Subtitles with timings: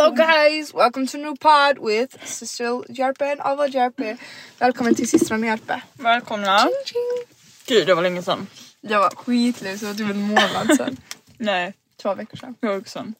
[0.00, 4.16] Hello guys, welcome to a new pod with Cecil Järpe and Alva Järpe.
[4.58, 5.82] Välkommen till systrarna Järpe.
[5.92, 6.58] Välkomna.
[6.58, 7.36] Ching, ching.
[7.66, 8.46] Gud det var länge sedan.
[8.80, 10.96] Jag var skitlös, det var typ en månad sedan.
[11.38, 12.54] Nej, två veckor sedan.
[12.60, 13.12] jag också.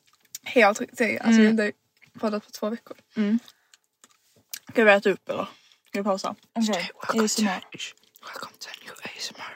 [0.44, 1.72] Helt riktigt, alltså jag har inte
[2.20, 2.96] poddat på två veckor.
[4.72, 5.48] Ska vi äta upp eller?
[5.88, 6.34] Ska vi pausa?
[6.58, 9.52] Okej, welcome, to, welcome to a new ASMR.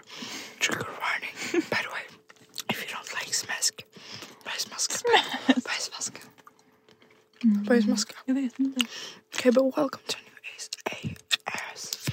[0.61, 1.35] Trigger warning.
[1.53, 2.05] By the way,
[2.69, 3.85] if you don't like smask,
[7.45, 7.69] bajsmaska.
[7.69, 7.75] Bajsmaska.
[7.75, 8.15] Bajsmaska.
[8.25, 8.87] Jag vet inte.
[9.35, 10.35] Okay, but welcome to new
[11.75, 12.09] AS.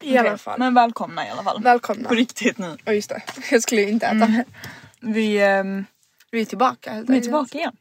[0.00, 0.58] I alla fall.
[0.58, 1.62] Men välkomna i alla fall.
[1.62, 2.08] Välkomna.
[2.08, 2.76] På riktigt nu.
[2.84, 4.44] Ja just det, jag skulle ju inte äta mer.
[5.00, 5.84] Vi, ehm,
[6.30, 7.76] Vi är tillbaka vi är tillbaka igen.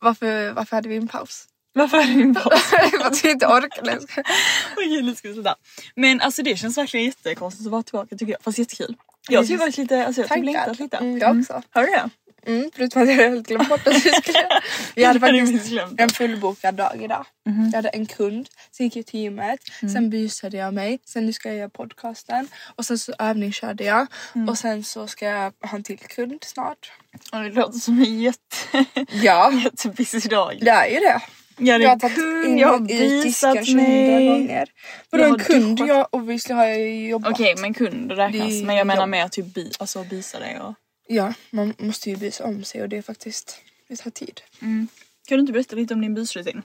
[0.00, 1.44] Varför, varför hade vi en paus?
[1.72, 2.62] Varför är det en paus?
[2.62, 3.98] För att vi inte orkade.
[4.76, 5.54] Okej nu ska vi sluta.
[5.94, 8.42] Men alltså det känns verkligen jättekonstigt att vara tillbaka tycker jag.
[8.42, 8.96] Fast jättekul.
[9.28, 10.96] Jag typ varit lite, alltså jag har typ längtat lite.
[10.96, 11.62] Mm, jag också.
[11.70, 12.10] Har du det?
[12.46, 14.48] Mm, förutom att jag helt glömt bort att vi skulle...
[14.94, 17.26] Vi hade hade faktiskt en fullbokad dag idag.
[17.44, 19.60] Jag hade en kund, sen gick jag till gymmet,
[19.94, 24.06] sen busade jag mig, sen nu ska jag göra podcasten och sen så övningskörde jag
[24.48, 26.92] och sen så ska jag ha en till kund snart.
[27.32, 28.56] Ja, det låter som en jätte,
[29.22, 30.58] Ja, jättebusy dag.
[30.60, 31.20] det är ju det.
[31.60, 34.28] Jag Jag har hade tagit kund, in jag har och ut disken visat 200 mig.
[34.28, 34.66] gånger.
[35.10, 35.76] Vadå en kund?
[35.76, 35.88] duschat.
[35.88, 37.32] Jag obviously har jag jobbat.
[37.32, 38.48] Okej men kund räknas.
[38.48, 40.74] Det Men jag menar mer typ bi, alltså bisa dig och...
[41.10, 44.40] Ja, man måste ju bisa om sig och det är faktiskt, det tar tid.
[44.60, 46.62] Kan du inte berätta lite om din busrutin?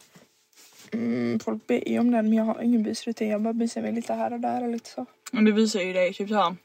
[0.92, 3.30] Mm, folk ber ju om den men jag har ingen busrutin.
[3.30, 5.06] Jag bara busar mig lite här och där och lite så.
[5.32, 6.56] Men du visar ju dig typ såhär.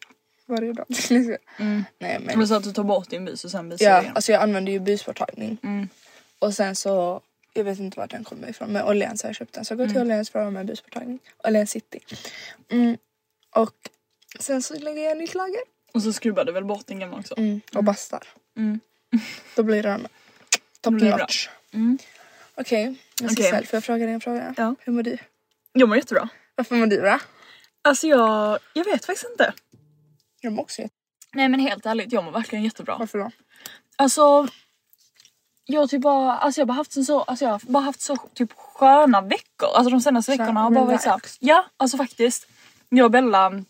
[0.46, 0.86] Varje dag.
[1.58, 2.38] Nej men.
[2.38, 4.12] Men så att du tar bort din bus och sen du Ja, igen.
[4.16, 5.58] alltså jag använder ju busborttagning.
[5.62, 5.88] Mm.
[6.38, 7.20] Och sen så,
[7.54, 9.64] jag vet inte vart den kommer ifrån men Åhléns har jag köpt den.
[9.64, 10.08] Så jag går till Mm.
[10.08, 11.18] Åhléns för att ha med busborttagning.
[11.44, 12.00] Åhléns city.
[12.68, 12.96] Mm.
[13.50, 13.74] Och
[14.40, 15.60] sen så lägger jag nytt lager.
[15.94, 17.34] Och så skrubbar du väl bort din gamla också?
[17.36, 17.60] Mm.
[17.74, 18.22] Och bastar.
[18.56, 18.80] Mm.
[19.56, 20.06] Då blir den
[20.80, 21.48] top blir notch.
[21.72, 21.98] Mm.
[22.54, 23.28] Okej, okay.
[23.36, 24.54] Cecil, får jag fråga dig en fråga?
[24.56, 24.74] Ja.
[24.80, 25.18] Hur mår du?
[25.72, 26.28] Jag mår jättebra.
[26.54, 27.20] Varför mår du bra?
[27.82, 29.52] Alltså jag, jag vet faktiskt inte.
[30.40, 30.94] Jag mår också jätte-
[31.34, 32.96] Nej men helt ärligt, jag mår verkligen jättebra.
[32.98, 33.30] Varför då?
[33.96, 34.48] Alltså
[35.64, 38.00] jag har typ bara, alltså jag bara haft en så, alltså jag har bara haft
[38.00, 39.68] så typ sköna veckor.
[39.74, 42.46] Alltså de senaste veckorna har bara varit såhär, ja alltså faktiskt.
[42.88, 43.64] Jag och Bella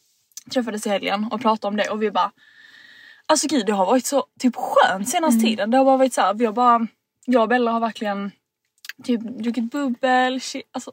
[0.50, 2.32] träffades i helgen och pratade om det och vi bara,
[3.26, 5.70] alltså gud det har varit så typ skönt senaste tiden.
[5.70, 6.86] Det har bara varit såhär, vi har bara,
[7.24, 8.32] jag och Bella har verkligen
[9.04, 10.92] typ druckit bubbel, shit, alltså.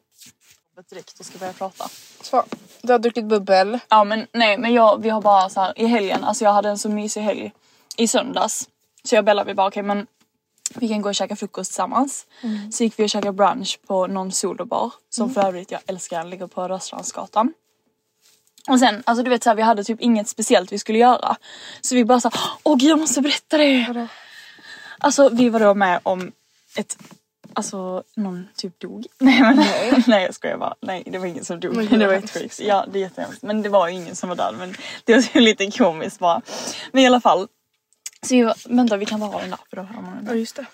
[0.89, 1.89] Direkt och ska börja prata.
[2.21, 2.43] Så,
[2.81, 3.79] du har druckit bubbel.
[3.89, 6.69] Ja men nej men jag, vi har bara så här i helgen, alltså jag hade
[6.69, 7.51] en så mysig helg
[7.97, 8.69] i söndags.
[9.03, 10.07] Så jag och Bella vi bara okej men
[10.75, 12.27] vi kan gå och käka frukost tillsammans.
[12.71, 16.47] Så gick vi och käkade brunch på någon solobar som för övrigt jag älskar, ligger
[16.47, 17.53] på Rörstrandsgatan.
[18.67, 21.35] Och sen, alltså du vet såhär vi hade typ inget speciellt vi skulle göra.
[21.81, 23.85] Så vi bara såhär, åh gud jag måste berätta det.
[23.87, 24.07] Vadå?
[24.97, 26.31] Alltså vi var då med om
[26.75, 26.97] ett
[27.53, 29.05] Alltså någon typ dog.
[29.19, 30.75] Nej men nej, nej jag skojar bara.
[30.81, 31.75] Nej det var ingen som dog.
[31.75, 32.59] Men det var jättesjukt.
[32.59, 33.41] Ja det är jättehemskt.
[33.43, 36.41] Men det var ju ingen som var död men det var ju lite komiskt bara.
[36.91, 37.47] Men i alla fall.
[38.21, 40.39] Så jag, vänta vi kan ta av den där för då hör man Ja den.
[40.39, 40.65] just det.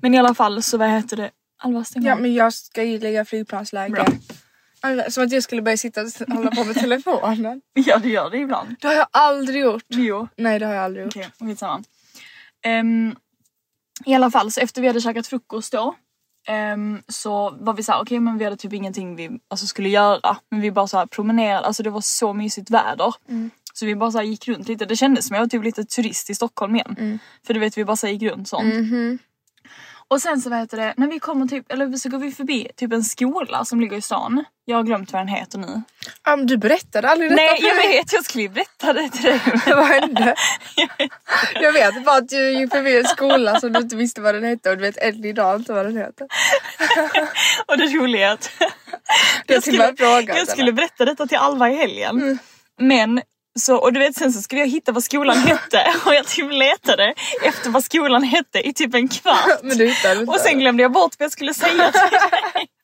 [0.00, 1.30] Men i alla fall så vad heter det?
[1.62, 2.20] Alva stäng Ja av.
[2.20, 3.92] men jag ska ju lägga flygplansläge.
[3.92, 4.06] Bra.
[5.08, 7.60] Som att jag skulle börja sitta och hålla på med telefonen.
[7.74, 8.76] Ja det gör det ibland.
[8.80, 9.84] Det har jag aldrig gjort.
[9.88, 10.28] Jo.
[10.36, 11.16] Nej det har jag aldrig gjort.
[11.16, 11.82] Okej, skitsamma.
[12.66, 13.16] Um,
[14.04, 15.94] I alla fall så efter vi hade käkat frukost då
[16.48, 20.36] ehm, så var vi såhär, okej men vi hade typ ingenting vi alltså, skulle göra.
[20.50, 23.14] Men vi bara så här promenerade, alltså det var så mysigt väder.
[23.74, 24.84] Så vi bara så gick runt lite.
[24.86, 26.94] Det kändes som jag var typ lite turist i Stockholm igen.
[27.46, 28.74] För du vet vi bara så gick runt sånt.
[30.10, 32.68] Och sen så vad heter det, när vi kommer typ, eller så går vi förbi
[32.76, 34.44] typ en skola som ligger i stan.
[34.64, 35.82] Jag har glömt vad den heter nu.
[36.24, 37.88] Ja, men du berättade aldrig detta Nej för jag mig.
[37.88, 39.40] vet, jag skulle ju berätta det till dig.
[39.66, 40.34] Vad hände?
[41.60, 44.44] Jag vet bara att du gick förbi en skola som du inte visste vad den
[44.44, 46.26] hette och du vet än idag inte vad den heter.
[47.66, 48.50] Och det roliga är att
[49.46, 49.94] jag skulle,
[50.26, 52.22] jag skulle berätta detta till Alva i helgen.
[52.22, 52.38] Mm.
[52.78, 53.22] Men
[53.60, 56.52] så, och du vet sen så skulle jag hitta vad skolan hette och jag typ
[56.52, 59.48] letade efter vad skolan hette i typ en kvart.
[59.62, 62.68] Men du hittade inte Och sen glömde jag bort vad jag skulle säga till dig.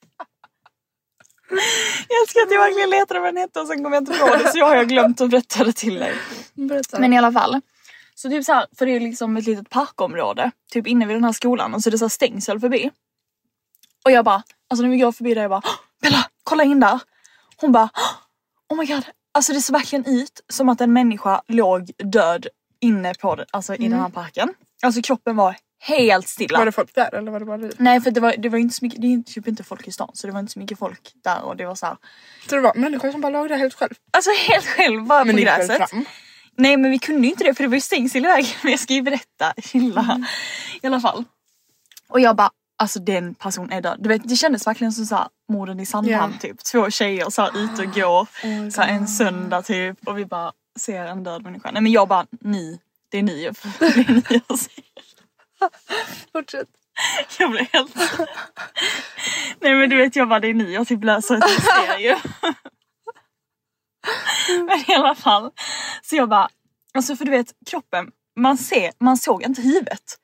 [2.08, 4.37] Jag älskar att jag verkligen letade vad den hette och sen kom jag inte på
[4.37, 6.14] det så jag har jag glömt att berätta det till dig.
[6.55, 6.99] Berätta.
[6.99, 7.61] Men i alla fall.
[8.14, 10.50] Så typ så här, för det är liksom ett litet parkområde.
[10.73, 12.90] Typ inne vid den här skolan och så är det så här stängsel förbi.
[14.05, 16.81] Och jag bara, alltså när vi går förbi där jag bara "Åh, Bella kolla in
[16.81, 17.00] där.
[17.56, 17.88] Hon bara
[18.69, 19.05] oh my god.
[19.37, 22.47] Alltså det såg verkligen ut som att en människa låg död
[22.81, 24.55] inne på det, alltså i den här parken.
[24.83, 26.59] Alltså kroppen var helt stilla.
[26.59, 27.71] Var det folk där eller var det bara du?
[27.79, 29.93] Nej för det var, det var inte så mycket, det är typ inte folk i
[29.93, 31.97] stan så det var inte så mycket folk där och det var så här,
[32.49, 33.94] Så det var människor som bara låg där helt själv?
[34.11, 35.91] Alltså helt själv bara Men på gräset.
[35.91, 36.05] fram?
[36.56, 38.50] Nej men vi kunde ju inte det för det var ju stängsel i vägen.
[38.62, 39.55] Men jag ska ju berätta.
[39.62, 40.00] Chilla.
[40.00, 40.25] Mm.
[40.83, 41.25] I alla fall.
[42.09, 43.96] Och jag bara, alltså den personen är död.
[44.00, 46.38] Du vet det kändes verkligen som såhär morden i Sandhamn Ja.
[46.40, 46.64] typ.
[46.64, 48.20] Två tjejer så här ute och går.
[48.23, 50.08] Oh så här, en söndag typ.
[50.08, 51.70] Och vi bara ser en död människa.
[51.70, 52.81] Nej men jag bara, ni.
[53.08, 54.84] Det är ni jag, det är ni jag ser.
[56.32, 56.69] Fortsätt.
[57.38, 57.94] Jag blev helt...
[59.61, 62.19] Nej men du vet jag bara, det är ni jag typ läser ett mysterium.
[64.67, 65.50] Men i alla fall.
[66.02, 66.49] Så jag bara,
[66.94, 70.19] alltså för du vet kroppen, man, ser, man såg inte huvudet.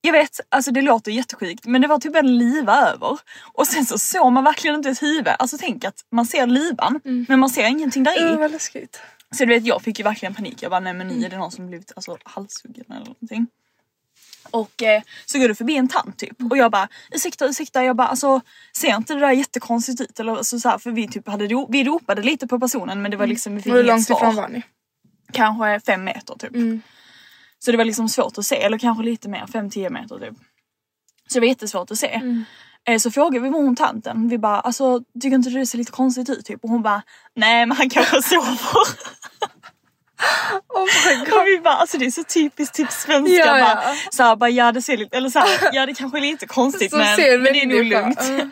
[0.00, 3.18] Jag vet, alltså det låter jättesjukt men det var typ en liva över.
[3.52, 5.28] Och sen så såg man verkligen inte ett huvud.
[5.38, 8.36] Alltså tänk att man ser livan men man ser ingenting där i.
[8.36, 9.00] vad läskigt.
[9.30, 10.62] Så du vet jag fick ju verkligen panik.
[10.62, 13.46] Jag bara nej men nu är det någon som blivit alltså, halshuggen eller någonting.
[14.50, 17.96] Och eh, så går det förbi en tant typ och jag bara ursäkta ursäkta jag
[17.96, 18.40] bara alltså
[18.76, 21.68] ser inte det där jättekonstigt ut eller så, så här, för vi typ hade ro-
[21.70, 24.48] vi ropade lite på personen men det var liksom vi fick Hur långt ifrån var
[24.48, 24.62] ni?
[25.32, 26.54] Kanske fem meter typ.
[26.54, 26.82] Mm.
[27.64, 30.34] Så det var liksom svårt att se eller kanske lite mer, fem tio meter typ.
[31.28, 32.08] Så det var jättesvårt att se.
[32.08, 32.44] Mm.
[32.88, 35.92] Eh, Så frågade vi hon tanten, vi bara alltså tycker inte du det ser lite
[35.92, 36.64] konstigt ut typ?
[36.64, 37.02] Och hon bara
[37.36, 38.58] nej men han kanske sover.
[40.68, 41.32] Oh my god.
[41.40, 43.74] Och vi bara, alltså det är så typiskt typ svenska Ja, ja.
[43.74, 46.22] bara, så här, bara ja det ser lite, eller så här, ja det kanske är
[46.22, 48.18] lite konstigt men, men det är nog lugnt.
[48.38, 48.44] ja.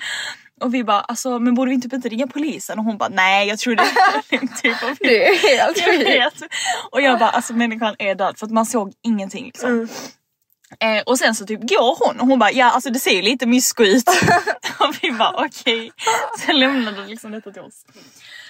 [0.61, 2.79] Och vi bara, alltså men borde vi inte inte ringa polisen?
[2.79, 4.82] Och hon bara, nej jag tror det är lugnt typ.
[4.82, 6.08] Och vi, Det är helt jag sjukt.
[6.08, 6.35] vet.
[6.91, 9.70] Och jag bara, alltså människan är död för att man såg ingenting liksom.
[9.70, 9.88] Mm.
[10.81, 13.23] Eh, och sen så typ går hon och hon bara, ja alltså det ser ju
[13.23, 14.08] lite mysko ut.
[14.79, 15.93] och vi bara okej.
[16.47, 17.85] Sen lämnade liksom detta till oss.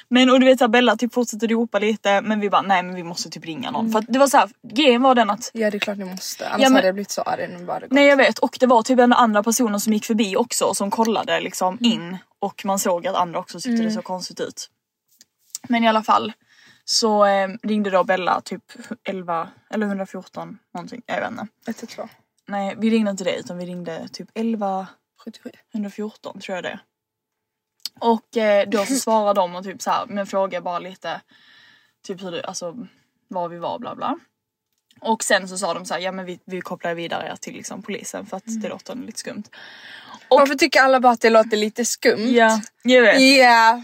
[0.09, 2.83] Men och du vet så här, Bella typ fortsätter ropa lite men vi bara nej
[2.83, 3.93] men vi måste typ ringa någon.
[3.93, 6.05] För att det var så här, grejen var den att Ja det är klart ni
[6.05, 6.49] måste.
[6.49, 7.91] Annars Ja, men- hade jag blivit så arg nu bara gått.
[7.91, 10.91] Nej jag vet och det var typ en andra personer som gick förbi också som
[10.91, 11.93] kollade liksom Mm.
[11.93, 14.71] in och man såg att andra också tyckte det såg konstigt ut.
[15.69, 16.33] Men i alla fall
[16.85, 18.63] så eh, ringde då Bella typ
[19.05, 21.47] 11 eller 114 någonting, jag vet inte.
[21.67, 22.09] 112.
[22.49, 24.87] Nej vi ringde inte det utan vi ringde typ 11
[25.25, 25.51] 77.
[25.75, 26.81] 114 tror jag det är.
[28.01, 31.21] Och eh, då så svarade de och typ så här, men frågade bara lite
[32.07, 32.77] typ hur det, alltså
[33.29, 34.19] var vi var bla bla.
[35.01, 37.83] Och sen så sa de så här, ja men vi, vi kopplar vidare till liksom
[37.83, 39.43] polisen för att det låter lite skumt.
[40.29, 42.27] Och- Varför tycker alla bara att det låter lite skumt?
[42.29, 43.21] Ja, jag vet.
[43.21, 43.83] Ja.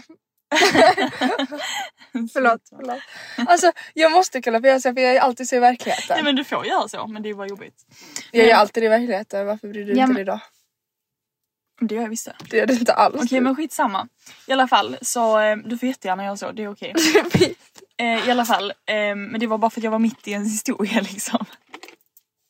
[2.33, 3.01] förlåt, förlåt.
[3.47, 6.05] Alltså jag måste kolla för jag, ser- för jag är alltid så i verkligheten.
[6.15, 7.75] Nej men du får göra så men det var jobbigt.
[8.31, 10.39] Jag är alltid i verkligheten, varför bryr du dig Ja, inte men- idag?
[11.81, 12.35] Det gör jag visst det.
[12.49, 13.15] Det gör du inte alls.
[13.23, 14.07] Okej men skitsamma.
[14.47, 16.93] I alla fall så eh, du får jättegärna göra så, det är okej.
[17.97, 20.33] Eh, I alla fall, eh, men det var bara för att jag var mitt i
[20.33, 21.45] en historia liksom.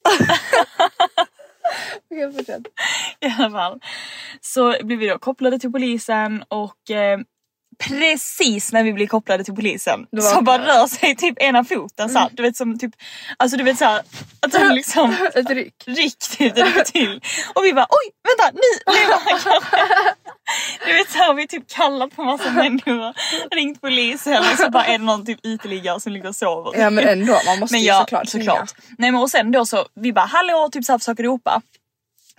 [2.12, 2.62] Okej, fortsätt.
[3.20, 3.80] I alla fall.
[4.42, 7.20] Så blev vi då kopplade till polisen och eh,
[7.78, 12.30] precis när vi blir kopplade till polisen så bara rör sig typ ena foten såhär.
[12.32, 12.92] Du vet som typ,
[13.38, 14.02] alltså du vet såhär
[14.40, 15.84] att den liksom Ett ryck.
[15.86, 17.22] riktigt rycker till.
[17.56, 19.86] Och vi bara oj vänta nu lever han kanske.
[20.86, 23.14] Du vet såhär vi typ kallat på massa människor,
[23.56, 26.80] ringt polisen och så bara är det någon typ uteliggare som ligger och sover.
[26.80, 28.74] Ja men ändå, man måste Men ju ja, såklart såklart.
[28.98, 31.62] Nej men och sen då så, vi bara hallå typ såhär försöker ropa.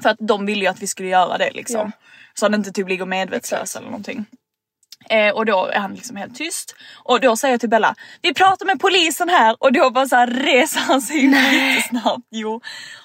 [0.02, 1.76] För att de ville ju att vi skulle göra det liksom.
[1.80, 1.90] Ja.
[2.34, 4.26] Så att det inte typ ligger medvetslös eller någonting.
[5.10, 6.74] Eh, och då är han liksom helt tyst.
[7.04, 10.16] Och då säger jag till Bella, vi pratar med polisen här och då bara så
[10.16, 12.26] här reser han sig jättesnabbt.
[12.30, 12.60] Jo.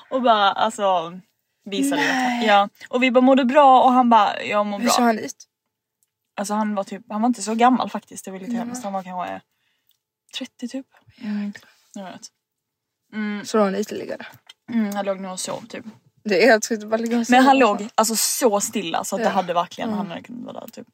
[0.09, 1.19] Och bara alltså,
[1.65, 2.43] Visade jag.
[2.43, 2.69] Ja.
[2.89, 5.05] Och vi bara mådde bra och han bara jag mår Hur såg bra.
[5.05, 5.35] han ut?
[6.37, 8.25] Alltså han var typ, han var inte så gammal faktiskt.
[8.25, 8.83] Det var lite hemskt.
[8.83, 9.41] Han var kanske
[10.37, 10.85] 30 typ.
[11.21, 11.53] Mm.
[11.93, 12.21] Jag vet.
[13.13, 14.25] Mm, Såg han ytterligare?
[14.73, 15.85] mm, han låg nog och sov typ.
[16.23, 19.25] Det är helt sjukt ligga och Men han låg alltså så stilla så att det
[19.27, 19.31] Ja.
[19.33, 19.97] hade verkligen, Mm.
[19.97, 20.87] han hade kunnat vara där typ.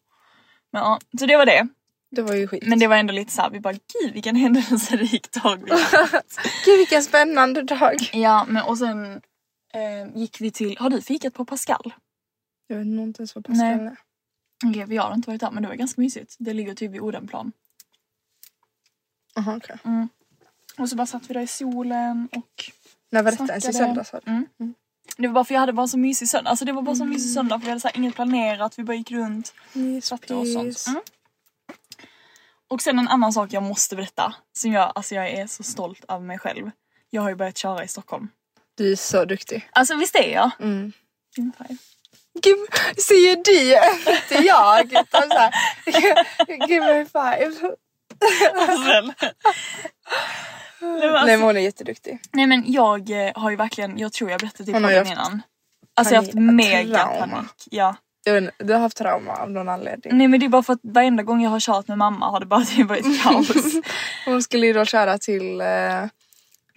[0.76, 1.68] Men ja, så det var det.
[2.12, 2.68] Det var ju skit.
[2.68, 5.72] Men det var ändå lite såhär, vi bara gud vilken händelserik dag vi.
[6.66, 7.96] Gud vilken spännande dag.
[8.14, 9.22] Ja men och sen
[9.74, 11.94] eh, gick vi till, har du fikat på Pascal?
[12.68, 13.86] Jag vet inte ens vad Pascal Nej.
[13.86, 13.98] är.
[14.66, 16.36] Okej vi har inte varit där men det var ganska mysigt.
[16.40, 17.52] Det ligger typ vid Odenplan.
[19.38, 19.78] Aha, okej.
[20.78, 22.72] Och så bara satt vi där i solen och
[23.12, 23.48] När var detta?
[23.48, 24.12] Ens i söndags?
[24.12, 24.32] du?
[24.32, 24.48] Mm.
[25.18, 26.50] Det var bara för jag hade bara så mysig söndag.
[26.50, 28.80] Alltså det var bara så mysig söndag för vi hade så inget planerat.
[28.80, 29.54] Vi bara gick runt,
[30.02, 30.86] satte och sånt.
[30.88, 31.02] Mm.
[32.68, 34.36] Och sen en annan sak jag måste berätta.
[34.54, 36.72] Som jag, alltså jag är så stolt av mig själv.
[37.10, 38.30] Jag har ju börjat köra i Stockholm.
[38.78, 39.70] Du är så duktig.
[39.72, 40.52] Alltså visst är jag?
[40.60, 40.94] Mm.
[41.38, 41.78] Give me five.
[43.02, 43.76] Säger du,
[44.12, 44.86] inte jag.
[44.86, 45.54] Utan så här,
[46.68, 47.76] give me five.
[50.82, 52.20] Nej, alltså, Nej men hon är jätteduktig.
[52.34, 55.42] nej men jag eh, har ju verkligen, jag tror jag berättade till ju podden innan.
[55.94, 57.28] Alltså jag har haft mega trauma.
[57.36, 57.68] panik.
[57.72, 57.96] Ja.
[58.28, 60.18] Jag vet inte, du har haft trauma av någon anledning.
[60.18, 62.40] Nej men det är bara för att varenda gång jag har kört med mamma har
[62.40, 63.48] det bara typ varit kaos.
[64.26, 65.68] Hon skulle ju då köra till eh,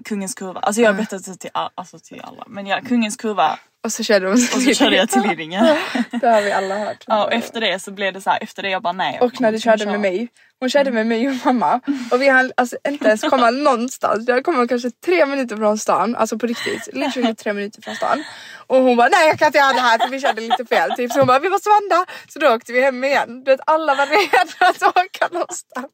[0.05, 0.61] Kungens kurva.
[0.61, 2.45] Alltså jag har berättat det till, all- alltså till alla.
[2.47, 5.77] Men ja, Kungens kurva och så körde hon och så körde jag till Lidingö.
[6.21, 7.05] Det har vi alla hört.
[7.07, 9.19] Ja, och efter det så blev det så här, efter det jag bara nej.
[9.21, 10.29] Och när du körde med mig.
[10.61, 11.81] Hon körde med mig och mamma.
[12.11, 14.29] Och vi hann alltså inte ens komma någonstans.
[14.29, 16.17] Jag kom kanske tre minuter från stan.
[16.17, 16.89] Alltså på riktigt.
[16.93, 18.25] Literally tre minuter från stan.
[18.67, 20.91] Och hon bara nej jag kan inte göra det här för vi körde lite fel.
[20.97, 21.13] Typ.
[21.13, 22.07] Så hon bara vi måste vända.
[22.29, 23.45] Så då åkte vi hem igen.
[23.45, 25.87] Du vet alla var redo att åka någonstans.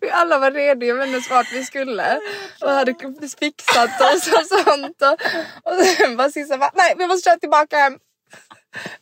[0.00, 2.20] Vi alla var redo, jag vet vart vi skulle.
[2.60, 2.94] Och hade
[3.40, 5.02] fixat oss och sånt.
[5.02, 7.98] Och, och sen bara Sissa bara nej vi måste köra tillbaka hem.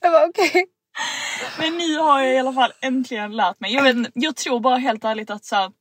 [0.00, 0.66] Jag bara okej.
[1.58, 3.74] Men nu har jag i alla fall äntligen lärt mig.
[3.74, 5.72] Jag, vet, jag tror bara helt ärligt att så här,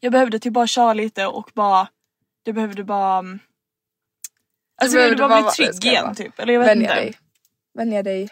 [0.00, 1.88] jag behövde typ bara köra lite och bara,
[2.44, 3.38] det behövde bara mm,
[4.82, 6.38] Alltså jag behövde bara bara bli trygg igen typ.
[6.38, 6.94] Eller jag vet Vänja inte.
[6.94, 7.14] dig.
[7.74, 8.28] Vänja dig.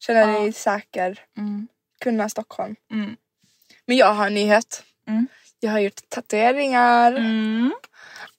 [0.00, 0.26] Känna Ja.
[0.26, 1.18] dig säker.
[1.38, 1.68] Mm.
[2.00, 2.76] Kunna Stockholm.
[2.92, 3.16] Mm.
[3.86, 4.84] Men jag har en nyhet.
[5.10, 5.26] Mm.
[5.60, 7.12] Jag har gjort tatueringar.
[7.12, 7.72] Mm.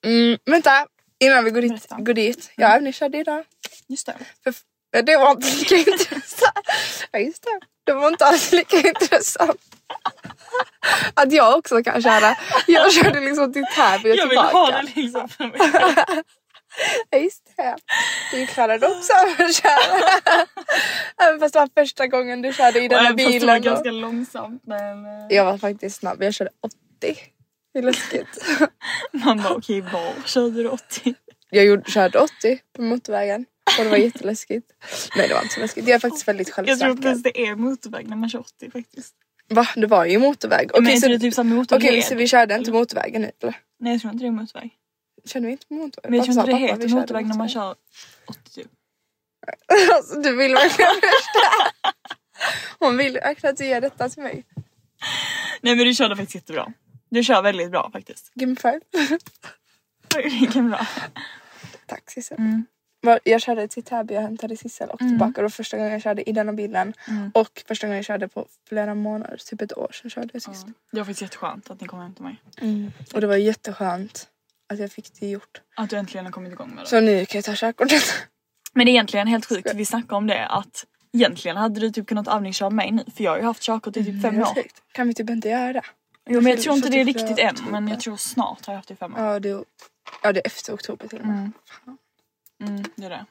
[0.06, 0.38] Mm.
[0.46, 0.88] vänta,
[1.20, 1.72] innan vi går dit.
[1.72, 1.96] Berätta.
[2.00, 2.51] Går dit.
[2.56, 3.44] Jag övningskörde idag.
[3.88, 4.16] Just det.
[4.44, 4.54] För,
[5.01, 6.68] det var inte lika intressant.
[7.12, 7.60] Ja just det.
[7.84, 9.62] Det var inte alls lika intressant.
[11.13, 12.36] Att jag också kan köra.
[12.68, 14.58] Jag körde liksom till Täby och Jag vill tillbaka.
[14.58, 15.60] ha det liksom för mig.
[17.10, 17.75] Ja just det.
[18.32, 20.10] Du klarade också av att köra.
[21.28, 23.58] Även fast det var första gången du körde i den här fast det var bilen.
[23.58, 26.24] och- ganska långsamt men eh, Jag var faktiskt snabb.
[26.24, 27.16] Jag körde 80.
[27.74, 28.46] Hur läskigt.
[29.12, 31.13] man bara okej var körde du 80?
[31.50, 33.46] Jag gjorde, körde 80 på motorvägen.
[33.78, 34.68] Och det var jätteläskigt.
[35.18, 35.88] Nej det var inte så läskigt.
[35.88, 37.42] Jag är faktiskt väldigt Jag tror inte självsäker.
[37.44, 39.16] det är motorväg när man kör 80 faktiskt.
[39.50, 39.68] Va?
[39.75, 40.72] Det var ju motorväg.
[40.74, 41.84] Okej är så, det typ motorled?
[41.90, 43.56] okej, så vi körde inte motorvägen nu eller?
[43.80, 44.70] Nej jag tror inte det är motorväg.
[45.25, 46.12] Körde vi inte på motorväg?
[46.12, 47.75] Men jag tror inte det heter motorväg när man kör
[48.28, 48.68] 80 typ.
[49.96, 51.72] alltså, du vill verkligen förstå.
[52.80, 54.46] Hon vill verkligen att du gör detta till mig.
[55.62, 56.74] Nej men du körde faktiskt jättebra.
[57.10, 58.32] Du kör väldigt bra faktiskt.
[58.34, 58.80] Give me five.
[60.40, 60.88] Vilken bra.
[61.86, 62.38] Tack Sissel.
[62.38, 62.66] Mm.
[63.24, 65.32] Jag körde till Täby och hämtade Sissel och tillbaka.
[65.36, 66.94] Det var första gången jag körde i denna bilen.
[67.08, 67.32] Mm.
[67.34, 69.38] Och första gången jag körde på flera månader.
[69.38, 70.68] Typ ett år sedan körde jag sist.
[70.92, 72.42] Det var faktiskt jätteskönt att ni kom hem till mig.
[73.13, 74.30] Och det var jätteskönt
[74.72, 75.62] att jag fick det gjort.
[75.75, 76.90] Att du äntligen har kommit igång med det.
[76.90, 78.04] Så nu kan jag ta körkortet.
[78.74, 82.08] Men det är egentligen helt sjukt, vi snackade om det att egentligen hade du typ
[82.08, 84.56] kunnat övningsköra mig nu för jag har ju haft körkort i typ fem är år.
[84.56, 84.82] sjukt.
[84.92, 85.82] Kan vi typ inte göra det?
[86.30, 88.74] Jo men jag tror inte det är typ riktigt än men jag tror snart har
[88.74, 89.22] jag haft det i fem år.
[89.22, 89.63] Ja det, är,
[90.24, 91.51] ja, det är efter oktober till och med.
[91.88, 91.98] Mm.
[92.63, 93.25] Mm, det är det.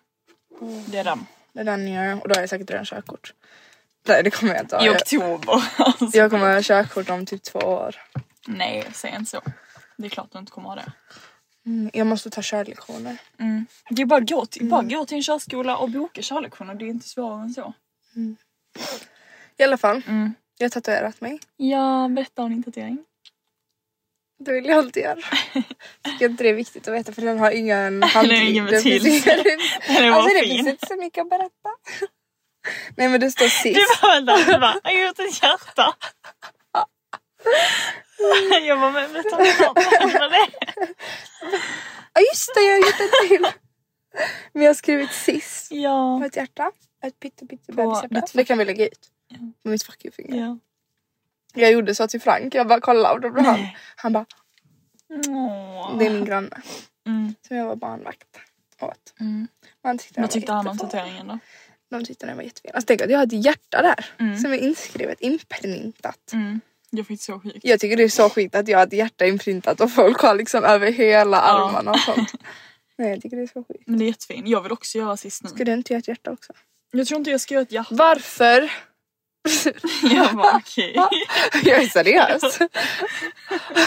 [0.87, 1.26] Det är den.
[1.52, 3.35] Det är den jag gör och då har jag säkert redan körkort.
[4.09, 4.87] Nej det kommer jag inte ha.
[4.87, 5.64] I oktober.
[5.76, 6.18] Alltså.
[6.18, 7.97] jag kommer ha körkort om typ två år.
[8.47, 9.40] Nej, säg inte så.
[10.00, 10.92] Det är klart du inte kommer ha det.
[11.66, 13.16] Mm, jag måste ta körlektioner.
[13.38, 13.66] Mm.
[13.90, 16.75] Det är bara att gå till, bara gå till en körskola och boka körlektioner.
[16.75, 17.73] Det är inte svårare än så.
[19.57, 20.35] I alla fall, Mm.
[20.59, 21.38] jag har tatuerat mig.
[21.57, 22.99] Ja, berätta om din tatuering.
[24.38, 25.19] Det vill jag alltid göra.
[26.02, 28.49] Tycker inte det är viktigt att veta för den har ingen handling.
[28.49, 29.30] ingen Det finns betydelse.
[29.88, 30.57] ingen- Den bara Alltså det fin.
[30.57, 31.71] finns inte så mycket att berätta.
[32.97, 34.00] Nej men det står Du sist.
[34.02, 35.95] bara vänta, du bara, jag har gjort ett hjärta.
[38.66, 40.48] Jag bara, men berätta om det.
[42.14, 43.46] Ja just det, jag har gjort ett till.
[44.52, 46.26] Men jag har skrivit sist på Ja.
[46.26, 46.72] ett hjärta.
[47.04, 48.26] Ett pytte pytte På bebishjärta.
[48.34, 49.08] Det kan vi lägga ut.
[49.28, 49.36] Ja.
[49.62, 50.40] På mitt fuck you finger.
[50.40, 50.58] ja.
[51.54, 52.54] Jag gjorde så till Frank.
[52.54, 53.66] Jag bara kollade och då blev han.
[53.96, 54.26] Han bara,
[55.28, 55.98] Åh.
[55.98, 56.62] det är min granne.
[57.06, 57.34] Mm.
[57.48, 58.38] Som jag var barnvakt.
[58.80, 59.14] åt.
[59.84, 61.38] Man tyckte Vad tyckte han om tatueringen då?
[61.90, 62.70] De tyckte den var jättefin.
[62.74, 66.32] Alltså tänk att jag har ett hjärta där som är inskrivet, inprintat.
[66.32, 66.60] Mm.
[66.90, 67.59] Jag fick så sjukt.
[67.62, 70.35] Jag tycker det är så skit att jag har ett hjärta inprintat och folk har
[70.35, 72.32] liksom över hela armarna och sånt.
[72.97, 73.82] Nej jag tycker det är så skit.
[73.87, 74.49] Men det är jättefint.
[74.49, 75.49] Jag vill också göra sist nu.
[75.49, 76.52] Ska du inte göra ett hjärta också?
[76.90, 77.94] Jag tror inte jag ska göra ett hjärta.
[77.94, 78.70] Varför?
[80.14, 80.94] Jag bara okej.
[81.64, 82.61] Jag är seriös.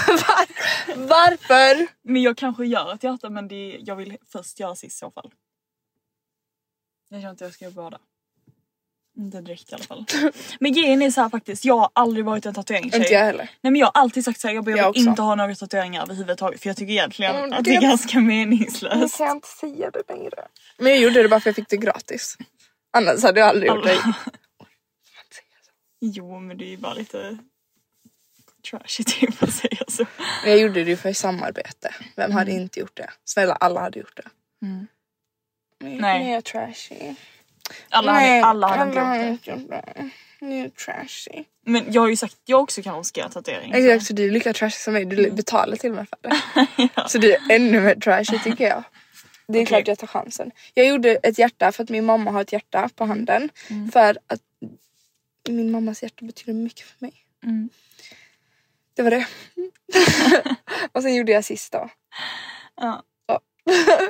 [0.08, 0.48] Var,
[0.96, 1.88] varför?
[2.02, 5.12] Men jag kanske gör ett hjärta men det, jag vill först göra sist i så
[5.12, 5.32] fall.
[7.10, 8.00] Jag tror inte jag ska göra båda.
[9.18, 10.06] Inte direkt i alla fall.
[10.60, 13.02] Men grejen är så här faktiskt, jag har aldrig varit en tatueringstjej.
[13.02, 13.50] Inte jag heller.
[13.62, 16.62] Nej men jag har alltid sagt såhär, jag behöver Jag inte ha några tatueringar överhuvudtaget
[16.62, 19.18] för jag tycker egentligen Mm, att det är ganska Nu meningslöst.
[19.18, 20.48] kan jag inte säga det längre.
[20.78, 22.38] Men jag gjorde det bara för jag fick det gratis.
[22.94, 23.98] Annars hade jag aldrig gjort det.
[26.02, 27.38] Jo men det är ju bara lite
[28.72, 30.06] trashy typ att säga så.
[30.44, 31.94] Men jag gjorde det ju för samarbete.
[32.16, 33.10] Vem hade inte gjort det?
[33.26, 34.28] Snälla alla hade gjort det.
[34.66, 34.88] Mm.
[35.80, 35.98] Nej.
[36.02, 36.24] Nej.
[36.24, 37.16] Nu är jag trashy.
[37.90, 40.12] Alla Nej, alla hade inte alla gjort det.
[40.40, 41.44] Nu är jag trashy.
[41.66, 43.72] Men jag har ju sagt att jag också kanske ska göra tatuering.
[43.74, 45.06] Exakt så du är lika trashy som mig.
[45.06, 46.90] Du betalar till och med för det.
[47.10, 48.84] Så du är ännu mer trashy tycker jag.
[49.48, 49.66] Det är Okej.
[49.66, 50.52] klart jag tar chansen.
[50.74, 53.50] Jag gjorde ett hjärta för att min mamma har ett hjärta på handen.
[53.70, 53.92] Mm.
[53.92, 54.42] För att
[55.50, 57.14] min mammas hjärta betyder mycket för mig.
[57.44, 57.70] Mm.
[58.94, 59.28] Det var det.
[60.92, 61.90] och sen gjorde jag sist då.
[62.76, 63.04] Ja.
[63.28, 63.40] Ja.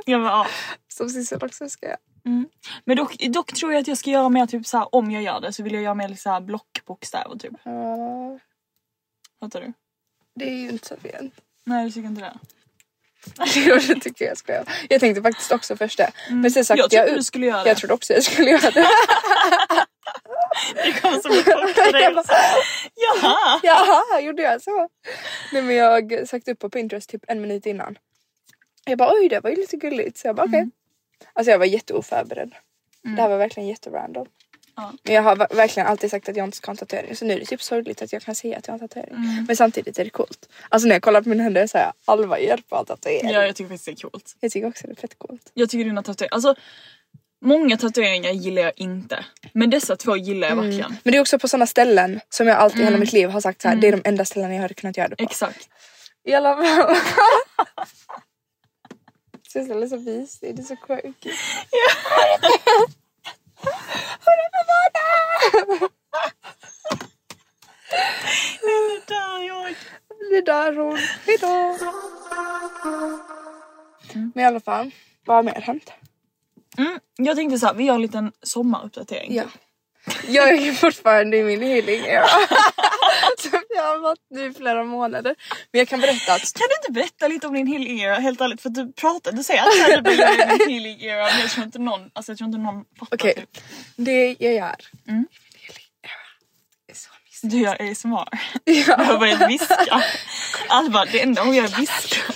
[0.06, 0.48] Jag bara, ja.
[0.88, 2.50] Som Sissel också ska göra.
[2.86, 5.42] Men dock, dock tror jag att jag ska göra mer typ såhär om jag gör
[5.42, 7.54] det så vill jag göra mer här blockbokstäver typ.
[7.64, 8.40] Ja,
[9.40, 9.74] Fattar du?
[10.36, 11.34] det är ju inte så fint.
[11.64, 12.34] Nej du tycker inte det?
[13.56, 14.66] Jo, det tycker jag ska göra.
[14.90, 16.12] Jag tänkte faktiskt också först det.
[16.30, 17.70] Men sen sagt Jag trodde jag, du skulle göra det.
[17.70, 18.88] jag trodde också jag skulle göra det.
[20.76, 22.04] Det kom som en chock för dig.
[22.96, 23.60] Jaha!
[23.64, 24.90] Jaha, gjorde jag så?
[25.52, 27.98] Nej men jag sökte upp på Pinterest typ en minut innan.
[28.86, 30.60] Jag bara oj det var ju lite gulligt så jag bara okej.
[30.60, 30.72] Mm.
[31.34, 32.52] Alltså jag var jätteoförberedd.
[33.04, 34.28] Det här var verkligen jätterandom.
[34.76, 34.94] Ja.
[35.04, 37.34] Men jag har verkligen alltid sagt att jag inte ska ha en tatuering så nu
[37.34, 39.16] är det typ sorgligt att jag kan säga att jag har en tatuering.
[39.16, 39.46] Mm.
[39.48, 40.50] Men samtidigt är det coolt.
[40.70, 43.30] Alltså när jag kollar på mina händer så har jag halva hjälp av tatuering.
[43.30, 44.36] Ja jag tycker faktiskt det är coolt.
[44.40, 45.52] Jag tycker också det är fett coolt.
[45.54, 46.56] Jag tycker dina tatueringar, alltså
[47.42, 49.26] många tatueringar gillar jag inte.
[49.54, 50.96] Men dessa två gillar jag verkligen.
[51.04, 52.88] Men det är också på sådana ställen som jag alltid Mm.
[52.94, 54.98] hela mitt liv har sagt så här, det är de enda ställena jag hade kunnat
[54.98, 55.24] göra det på.
[55.24, 55.70] Exakt.
[56.26, 56.96] I alla fall.
[59.54, 61.32] Sissel är så visig, det är så quirky.
[68.62, 69.76] Det där jag.
[70.30, 70.98] Det där hon.
[71.26, 71.78] Hejdå.
[74.34, 74.92] Men i alla fall,
[75.26, 75.92] vad har mer hänt?
[76.78, 79.36] Mm, jag tänkte så här, vi gör en liten sommaruppdatering.
[79.36, 79.44] Ja.
[80.28, 82.28] Jag är fortfarande i min healing era.
[83.38, 85.36] Som jag har varit nu i flera månader.
[85.72, 88.42] Men jag kan berätta att Kan du inte berätta lite om din healing era helt
[88.42, 88.62] ärligt?
[88.62, 91.80] För du pratar, du säger att jag är min healing era men jag tror inte
[91.80, 93.34] någon, alltså jag tror inte någon fattar Okej.
[93.36, 93.64] typ.
[93.96, 94.76] det jag gör.
[95.08, 95.28] Mm.
[97.44, 98.28] Du gör ASMR.
[98.64, 99.06] Ja.
[99.08, 100.04] Jag börjar viska.
[100.68, 102.34] Alltså bara, det enda hon gör är viska.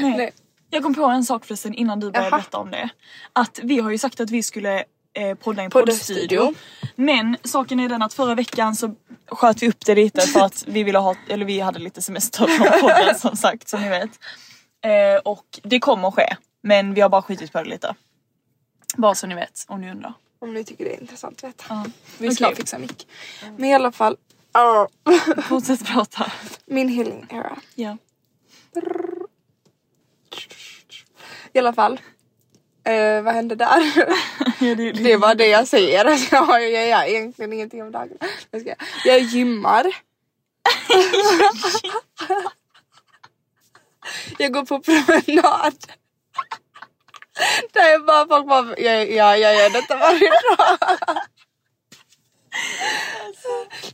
[0.00, 0.16] Nej.
[0.16, 0.32] Nej.
[0.70, 2.38] Jag kom på en sak förresten innan du började Jaha.
[2.38, 2.88] berätta om det.
[3.32, 6.54] Att vi har ju sagt att vi skulle eh, podda i en Poddstudio.
[6.96, 8.94] Men saken är den att förra veckan så
[9.28, 12.46] sköt vi upp det lite för att vi ville ha, eller vi hade lite semester
[12.46, 14.10] från podden som sagt som ni vet.
[14.84, 16.36] Eh, och det kommer att ske.
[16.62, 17.94] Men vi har bara skjutit på det lite.
[18.96, 20.14] Bara så ni vet om ni undrar.
[20.38, 21.64] Om ni tycker det är intressant att veta.
[21.68, 21.84] Ja.
[22.18, 22.56] Vi ska Okej.
[22.56, 23.06] fixa mick.
[23.56, 24.16] Men i alla fall.
[24.52, 24.88] ja.
[25.42, 26.32] Fortsätt prata.
[26.66, 27.56] min healing era.
[27.74, 27.96] Ja.
[31.52, 32.00] I alla fall.
[32.84, 33.92] Eh, vad hände där?
[34.60, 36.04] Ja, det, det var det jag säger.
[36.04, 38.18] Alltså, jag, jag gör egentligen ingenting om dagen.
[38.50, 39.86] Jag, jag gymmar.
[44.38, 45.74] jag går på promenad.
[47.72, 50.78] Där jag bara, folk bara, ja, ja, jag gör detta varje dag.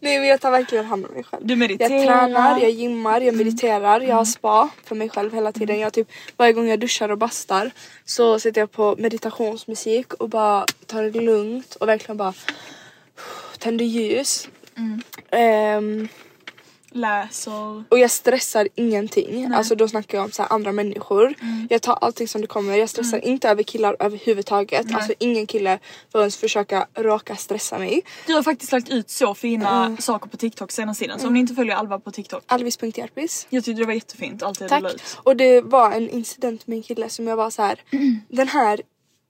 [0.01, 1.46] Nej men jag tar verkligen hand om mig själv.
[1.46, 1.94] Du mediterar.
[1.94, 5.79] Jag tränar, jag gymmar, jag mediterar, jag har spa för mig själv hela tiden.
[5.79, 7.70] Jag typ, varje gång jag duschar och bastar
[8.05, 12.35] så sätter jag på meditationsmusik och bara tar det lugnt och verkligen bara
[13.59, 14.49] tänder ljus.
[15.31, 16.09] Ehm,
[16.92, 17.85] Läser.
[17.88, 19.53] och jag stressar ingenting.
[19.55, 21.35] Alltså då snackar jag om så andra människor.
[21.70, 22.76] Jag tar allting som det kommer.
[22.76, 24.94] Jag stressar inte över killar överhuvudtaget.
[24.94, 25.79] Alltså ingen kille
[26.12, 28.03] får ens försöka råka stressa mig.
[28.26, 31.20] Du har faktiskt lagt ut så fina saker på TikTok senaste tiden.
[31.20, 32.42] Så om ni inte följer Alva på TikTok.
[32.46, 33.46] Alvis.hjärpis.
[33.50, 34.94] Jag tyckte det var jättefint allt det du Tack.
[34.94, 35.03] ut.
[35.16, 37.81] Och det var en incident med en kille som jag var så här.
[38.29, 38.81] Den här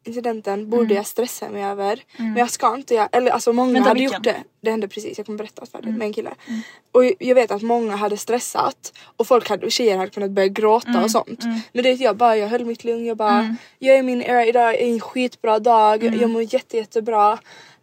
[0.05, 2.03] incidenten borde jag stressa mig över.
[2.17, 4.17] Men jag ska inte göra, eller alltså många Vänta, hade vilken?
[4.17, 4.37] gjort det.
[4.61, 6.31] Det hände precis, jag kommer berätta färdigt med en kille.
[6.93, 11.05] Och jag vet att många hade stressat och folk hade, tjejer hade kunnat börja gråta
[11.05, 11.45] och sånt.
[11.73, 14.75] Men det jag bara, jag höll mitt lugn, jag bara jag är min era idag,
[14.75, 17.39] är en skitbra dag, jag mår jätte jättebra.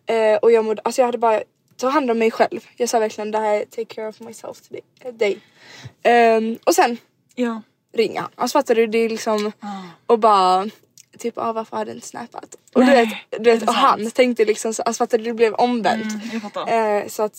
[0.05, 1.41] Eh, och jag mådde, alltså jag hade bara
[1.77, 2.65] ta hand om mig själv.
[2.77, 4.81] Jag sa verkligen det här är take care of myself today.
[5.13, 5.39] day.
[6.03, 6.97] Ehm, och sen
[7.35, 7.61] Ja.
[7.93, 8.29] ringa han.
[8.35, 8.87] Alltså fattar du?
[8.87, 9.51] Det är liksom
[10.05, 10.65] och bara
[11.17, 12.55] typ ah, varför du inte snappat?
[12.75, 15.23] Och Nej, du vet, du vet och han tänkte liksom så, alltså fattar du?
[15.23, 16.13] Det blev omvänt.
[16.65, 17.03] Mm.
[17.03, 17.33] Eh, så att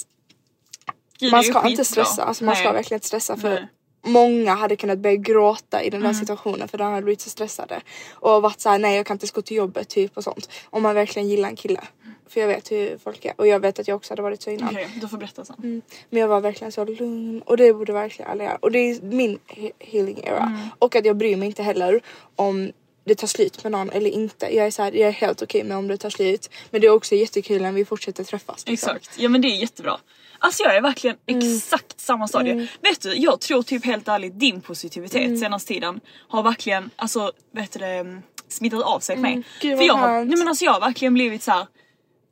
[1.18, 3.68] Gud, man ska inte stressa, alltså man ska verkligen inte stressa för Nej.
[4.06, 6.12] många hade kunnat börja gråta i den Mm.
[6.12, 7.80] där situationen för de hade blivit så stressade.
[8.10, 10.50] Och varit såhär nej jag kan inte gå till jobbet typ och sånt.
[10.70, 11.80] Om man verkligen gillar en kille.
[12.28, 14.50] För jag vet hur folk är och jag vet att jag också hade varit så
[14.50, 14.68] innan.
[14.68, 15.56] Okej, du får berätta sen.
[15.58, 15.82] Mm.
[16.10, 18.56] Men jag var verkligen så lugn och det borde verkligen alla göra.
[18.60, 20.38] Och det är min he- healing era.
[20.42, 20.58] Mm.
[20.78, 22.00] Och att jag bryr mig inte heller
[22.36, 22.72] om
[23.08, 24.46] det tar slut med någon eller inte.
[24.56, 26.50] Jag är, så här, jag är helt okej med om det tar slut.
[26.70, 28.64] Men det är också jättekul när vi fortsätter träffas.
[28.66, 28.96] liksom.
[28.96, 29.98] Exakt, ja men det är jättebra.
[30.38, 31.56] Alltså jag är verkligen Mm.
[31.56, 32.68] exakt samma stadie.
[32.80, 35.38] Vet du, jag tror typ helt ärligt din positivitet Mm.
[35.38, 39.32] senaste tiden har verkligen, alltså vet du det, smittat av sig på mig.
[39.32, 39.44] Mm.
[39.60, 41.66] Gud, vad För jag har, nej men alltså jag har verkligen blivit så här.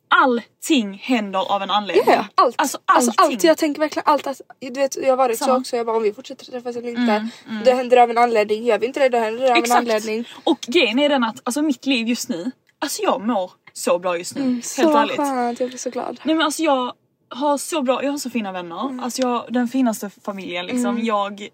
[0.08, 2.04] Allting händer av en anledning.
[2.06, 2.54] Ja, ja, allt.
[2.58, 3.34] Alltså Alltså, allting.
[3.36, 3.44] allt.
[3.44, 4.26] Jag tänker verkligen allt.
[4.26, 5.56] Att, du vet, jag har varit så, Så.
[5.56, 5.76] också.
[5.76, 7.28] Jag bara om vi fortsätter träffas eller inte.
[7.64, 8.64] Det händer av en anledning.
[8.64, 9.78] Gör vi inte det då händer det av en Exakt.
[9.78, 10.24] anledning.
[10.44, 14.18] Och grejen är den att alltså mitt liv just nu, alltså jag mår så bra
[14.18, 14.40] just nu.
[14.42, 15.16] helt Mm, Så ärligt.
[15.16, 15.60] skönt.
[15.60, 16.20] Jag blir så glad.
[16.22, 16.92] Nej men alltså jag
[17.28, 18.80] har så bra, jag har så fina vänner.
[18.86, 19.00] Mm.
[19.00, 20.98] Alltså jag, den finaste familjen liksom.
[21.04, 21.48] Jag,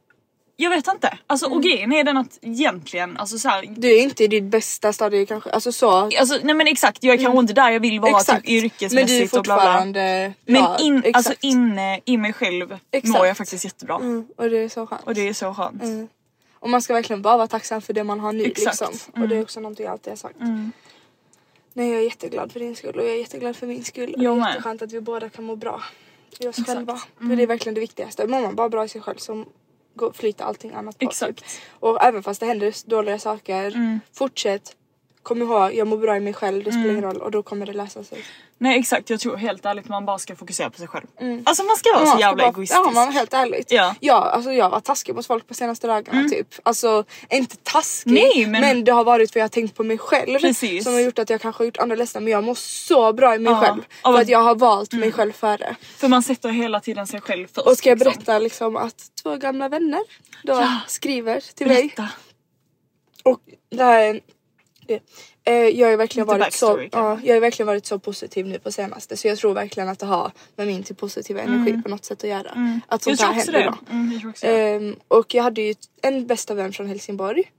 [0.63, 1.19] jag vet inte.
[1.27, 4.45] Alltså och grejen är den att egentligen, alltså så här, Du är inte i ditt
[4.45, 5.51] bästa stadie kanske.
[5.51, 5.91] Alltså så.
[5.91, 8.21] Alltså nej men exakt, jag är kanske inte där jag vill vara Mm.
[8.21, 8.41] Exakt.
[8.47, 9.63] typ yrkesmässigt Men du är och bla bla.
[9.63, 11.17] fortfarande Men in, Exakt.
[11.17, 13.19] alltså inne i mig själv Exakt.
[13.19, 13.97] mår jag faktiskt jättebra.
[13.97, 15.03] Mm, och det är så skönt.
[15.05, 15.83] Och det är så skönt.
[15.83, 16.09] Mm.
[16.55, 18.81] Och man ska verkligen bara vara tacksam för det man har nu Exakt.
[18.81, 18.93] Mm.
[18.93, 19.23] liksom.
[19.23, 20.37] Och det är också någonting jag alltid har sagt.
[21.75, 24.15] Nej jag är jätteglad för din skull och jag är jätteglad för min skull.
[24.15, 25.83] Och Jag det är jätteskönt att vi båda kan må bra
[26.39, 26.69] i oss Exakt.
[26.69, 26.87] Mm.
[26.87, 27.01] själva.
[27.29, 28.27] För det är verkligen det viktigaste.
[28.27, 29.45] Mår man bara bra i sig själv så
[30.15, 30.97] flyter allting annat.
[30.99, 31.23] Exakt.
[31.23, 31.35] Mm.
[31.35, 31.47] Typ.
[31.81, 34.77] Och även fast det händer dåliga saker, fortsätt.
[35.23, 36.97] Kom ihåg, jag mår bra i mig själv, det spelar Mm.
[36.99, 38.25] ingen roll och då kommer det lösa sig.
[38.59, 41.07] Nej exakt, jag tror helt ärligt man bara ska fokusera på sig själv.
[41.45, 42.81] Alltså man ska vara Man så jävla bara- egoistisk.
[42.85, 43.73] Ja men helt ärligt.
[43.73, 43.95] Ja.
[44.01, 46.47] Ja, alltså jag var taskig mot folk på senaste dagarna typ.
[46.63, 48.61] Alltså inte taskig Nej, men...
[48.61, 50.39] men- det har varit för jag har tänkt på mig själv.
[50.39, 50.85] Precis.
[50.85, 53.35] Som har gjort att jag kanske har gjort andra ledsna men jag mår så bra
[53.35, 53.61] i mig Ja.
[53.61, 53.83] själv.
[54.03, 55.77] För att jag har valt mig själv före.
[55.97, 57.67] För man sätter hela tiden sig själv först.
[57.67, 58.13] Och ska jag liksom.
[58.15, 60.01] berätta liksom att två gamla vänner
[60.45, 60.79] då Ja.
[60.87, 61.83] skriver till mig.
[61.97, 62.09] Berätta.
[63.25, 64.21] Och det här är det.
[65.45, 68.59] Eh, jag har verkligen Lite varit så, ja, jag har verkligen varit så positiv nu
[68.59, 71.89] på senaste så jag tror verkligen att det har med min typ positiva energi på
[71.89, 72.41] något sätt att göra.
[72.51, 72.81] Att Mm.
[72.89, 73.65] Jag sånt tror här händer det.
[73.89, 73.93] då.
[73.93, 74.47] Mm, jag också.
[74.47, 77.53] Ehm, och jag hade ju en bästa vän från Helsingborg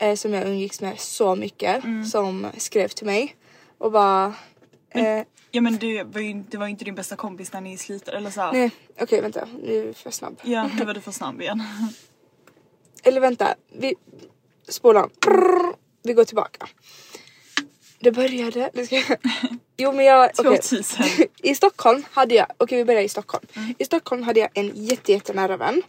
[0.00, 2.04] eh, som jag umgicks med så mycket Mm.
[2.04, 3.36] som skrev till mig
[3.78, 4.34] och bara
[4.90, 7.76] eh, Ja men det var ju det var ju inte din bästa kompis när ni
[7.76, 8.52] slutade eller så.
[8.52, 8.70] nej
[9.00, 10.40] okej vänta nu är vi för snabb.
[10.42, 11.62] Ja nu var du för snabb igen.
[13.02, 13.94] Eller vänta, vi
[14.68, 15.08] spolar.
[16.02, 16.66] Vi går tillbaka.
[18.00, 19.02] Det började, det ska,
[19.76, 20.34] jo men jag.
[20.60, 21.04] 2000.
[21.42, 23.46] I Stockholm hade jag, okej vi börjar i Stockholm.
[23.78, 25.82] I Stockholm hade jag en jätte, jättenära vän.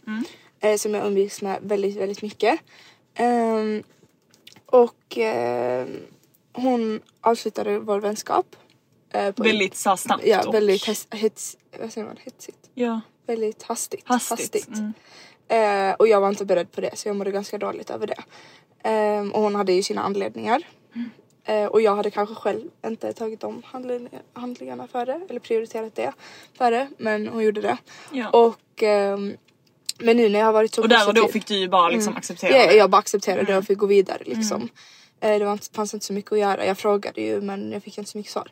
[0.60, 2.60] Eh, som jag umgicks med väldigt, väldigt mycket.
[3.14, 3.82] Ehm,
[4.66, 6.00] och ehm,
[6.52, 8.56] hon avslutade vår vänskap.
[9.12, 10.54] eh, väldigt så snabbt Ja, och...
[10.54, 12.58] väldigt hets, hets, vad säger man, hetsigt.
[12.74, 14.02] Ja, Väldigt hastigt.
[14.04, 14.68] hastigt.
[14.68, 14.92] Mm.
[15.56, 18.22] Eh, och jag var inte beredd på det så jag mådde ganska dåligt över det.
[18.88, 20.62] Ehm, och hon hade ju sina anledningar.
[21.44, 26.12] Eh, och jag hade kanske själv inte tagit om handling- handlingarna före eller prioriterat det
[26.58, 27.76] före men hon gjorde det.
[28.12, 28.28] Ja.
[28.30, 29.36] Och ehm,
[29.98, 31.68] men nu när jag har varit så Och där och då positiv- fick du ju
[31.68, 32.64] bara liksom acceptera Ja, det.
[32.64, 32.76] Mm.
[32.78, 34.68] jag bara accepterade det och fick gå vidare liksom.
[35.20, 36.66] Eh, det var fanns inte så mycket att göra.
[36.66, 38.48] Jag frågade ju men jag fick inte så mycket svar.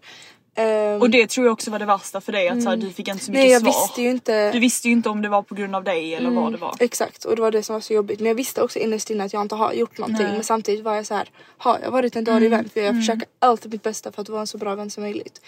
[0.54, 2.90] Ehm, Och det tror jag också var det värsta för dig att så här, du
[2.92, 3.70] fick inte så mycket nej jag svar.
[3.70, 4.52] visste ju inte.
[4.52, 6.74] Du visste ju inte om det var på grund av dig eller vad det var.
[6.80, 8.20] Exakt och det var det som var så jobbigt.
[8.20, 10.26] Men jag visste också innerst inne att jag inte har gjort någonting.
[10.26, 10.34] Nej.
[10.34, 12.68] Men samtidigt var jag så här, har jag varit en dålig vän?
[12.68, 15.40] För jag försöker alltid mitt bästa för att vara en så bra vän som möjligt.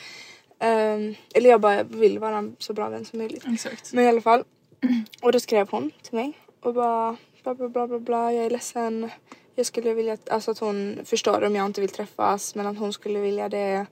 [0.59, 3.45] Ehm, eller jag bara vill vara en så bra vän som möjligt.
[3.53, 3.93] Exakt.
[3.93, 4.45] Men i alla fall.
[5.23, 8.51] Och då skrev hon till mig och bara bla bla bla bla bla jag är
[8.51, 9.11] ledsen.
[9.55, 12.79] Jag skulle vilja att, alltså att hon förstår om jag inte vill träffas men att
[12.79, 13.87] hon skulle vilja det.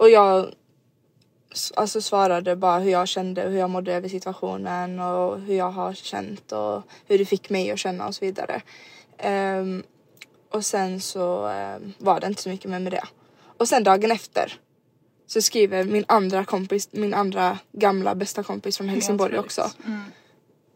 [0.00, 0.54] Och jag
[1.74, 5.94] alltså svarade bara hur jag kände, hur jag mådde över situationen och hur jag har
[5.94, 8.62] känt och hur det fick mig att känna och så vidare.
[9.18, 9.82] Ehm,
[10.50, 13.04] och sen så ehm, var det inte så mycket mer med det.
[13.58, 14.60] Och sen dagen efter
[15.26, 19.70] så skriver min andra kompis, min andra gamla bästa kompis från Helsingborg också.
[19.86, 20.04] Mm.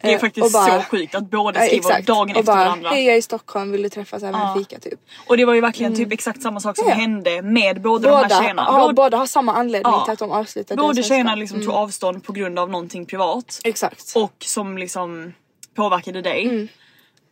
[0.00, 2.06] Det är Eh, faktiskt bara- så sjukt att båda skriver exakt.
[2.06, 2.88] dagen efter bara, varandra.
[2.90, 4.54] Hej jag är i Stockholm, vill du träffas över Ja.
[4.58, 5.00] fika typ.
[5.28, 6.94] Och det var ju verkligen typ exakt samma sak som Ja.
[6.94, 8.64] hände med båda, de här Båda, tjejerna.
[8.68, 10.04] ja, Båda, båda har samma anledning Ja.
[10.04, 13.60] till att de avslutade båda tjejerna liksom tog avstånd på grund av någonting privat.
[13.64, 14.12] Exakt.
[14.16, 15.32] Och som liksom
[15.76, 16.44] påverkade dig.
[16.44, 16.68] Mm.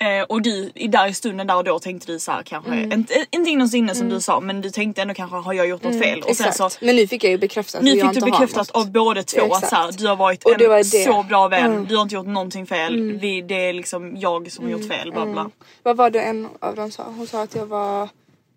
[0.03, 2.71] Eh, och du i där i stunden där och då tänkte du så här kanske,
[2.73, 2.93] Mm.
[2.93, 5.83] inte, inte innerst inne som du sa men du tänkte ändå kanske har jag gjort
[5.83, 6.19] något fel?
[6.23, 6.73] Och sen Exakt.
[6.75, 9.41] så men nu fick jag ju bekräftat att nu fick du bekräftat av båda två
[9.41, 9.69] att Exakt.
[9.69, 11.87] så här, du har varit Och en så bra vän, Mm.
[11.87, 15.13] du har inte gjort någonting fel, vi, det är liksom jag som har gjort fel
[15.13, 15.51] bla bla.
[15.83, 17.03] Vad var det en av dem sa?
[17.17, 18.09] Hon sa att jag var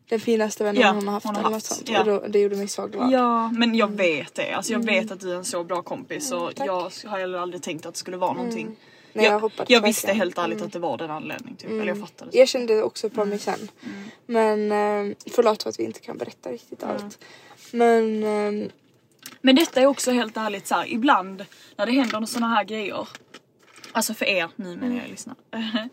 [0.10, 1.89] den finaste vännen Ja, hon har haft hon har eller haft, något sånt.
[1.89, 1.99] ja.
[1.99, 3.12] Och då, det gjorde mig så glad.
[3.12, 6.31] Ja men jag vet det, alltså jag vet att du är en så bra kompis
[6.31, 6.53] och Mm.
[6.58, 6.65] Mm.
[7.03, 8.75] jag har heller aldrig tänkt att det skulle vara någonting.
[9.15, 10.19] Nej, jag jag, hoppades jag visste verkligen.
[10.28, 12.32] helt ärligt att det var den anledningen typ, eller jag fattade.
[12.32, 12.38] så.
[12.38, 13.30] Jag kände också på Mm.
[13.30, 13.69] mig sen.
[14.25, 17.19] Men eh, förlåt för att vi inte kan berätta riktigt allt.
[17.71, 18.71] Men eh,
[19.41, 21.45] Men detta är också helt ärligt så här, ibland
[21.78, 23.08] när det händer såna här grejer.
[23.91, 25.36] Alltså för er, ni menar jag lyssnar.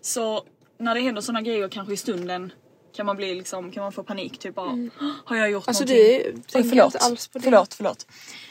[0.00, 0.44] så
[0.78, 2.52] när det händer såna grejer kanske i stunden
[2.96, 4.88] kan man bli liksom, kan man få panik typ bara
[5.24, 6.06] har jag gjort alltså någonting?
[6.06, 7.44] du Oj, tänker förlåt, inte alls på det.
[7.44, 8.06] förlåt, förlåt.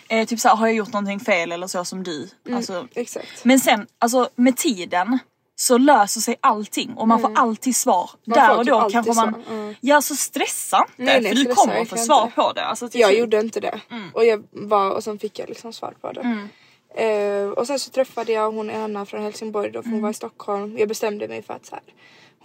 [0.09, 2.29] Eh, typ såhär, har jag gjort någonting fel eller så som du?
[2.51, 3.45] Alltså, Exakt.
[3.45, 5.19] men sen, alltså med tiden
[5.55, 8.09] så löser sig allting och man får alltid svar.
[8.27, 8.39] Mm.
[8.39, 9.75] Man Där och typ då alltid kanske man, mm.
[9.81, 12.35] ja så stressa inte Nej, nej, för du kommer få svar inte.
[12.35, 12.65] på det.
[12.65, 13.19] Alltså, till Jag slut.
[13.19, 13.79] gjorde inte det.
[13.91, 14.09] Mm.
[14.13, 16.47] Och jag var och sen fick jag liksom svar på det.
[17.03, 19.93] Eh, och sen så träffade jag hon Anna från Helsingborg då för Mm.
[19.93, 20.77] hon var i Stockholm.
[20.77, 21.83] Jag bestämde mig för att så här,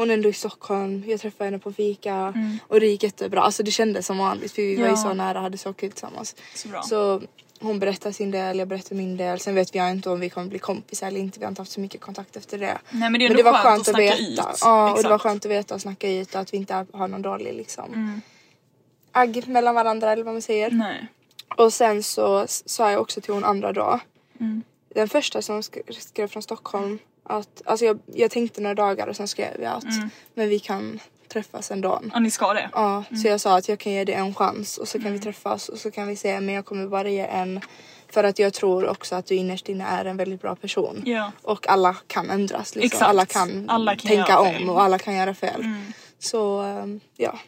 [0.00, 2.34] hon är ändå i Stockholm, jag träffade henne på fika
[2.68, 3.40] och det gick jättebra.
[3.40, 4.90] Alltså det kändes som vanligt för vi var ju Mm.
[4.90, 4.96] Ja.
[5.02, 6.36] så nära hade så kul tillsammans.
[6.54, 6.82] Så bra.
[6.82, 7.22] Så
[7.60, 9.40] hon berättade sin del, jag berättade min del.
[9.40, 11.38] Sen vet vi inte om vi kommer bli kompisar eller inte.
[11.38, 12.78] Vi har inte haft så mycket kontakt efter det.
[12.90, 14.18] Nej, men det är men det var skönt skönt att att veta.
[14.52, 14.58] ut.
[14.60, 17.08] Ja, och det var skönt att veta och snacka ut och att vi inte har
[17.08, 18.20] någon dålig liksom Mm.
[19.12, 20.70] agg mellan varandra eller vad man säger.
[20.70, 21.06] Nej.
[21.56, 24.00] Och sen så sa jag också till hon andra då.
[24.40, 24.62] Mm.
[24.94, 26.98] Den första som sk- skrev från Stockholm
[27.30, 30.10] att alltså jag, jag tänkte några dagar och sen skrev jag att Mm.
[30.34, 32.10] men vi kan träffas en dag.
[32.12, 32.70] Ja ni ska det?
[32.72, 35.12] Ja, så jag sa att jag kan ge det en chans och så kan Mm.
[35.18, 37.60] vi träffas och så kan vi se men jag kommer bara ge en
[38.08, 41.02] för att jag tror också att du innerst inne är en väldigt bra person.
[41.06, 41.32] Ja.
[41.42, 42.86] Och alla kan ändras liksom.
[42.86, 43.02] Exakt.
[43.02, 44.32] Alla kan, Alla kan tänka.
[44.38, 44.62] Mm.
[44.62, 45.64] om och alla kan göra fel.
[46.18, 47.38] Så ehm, ja,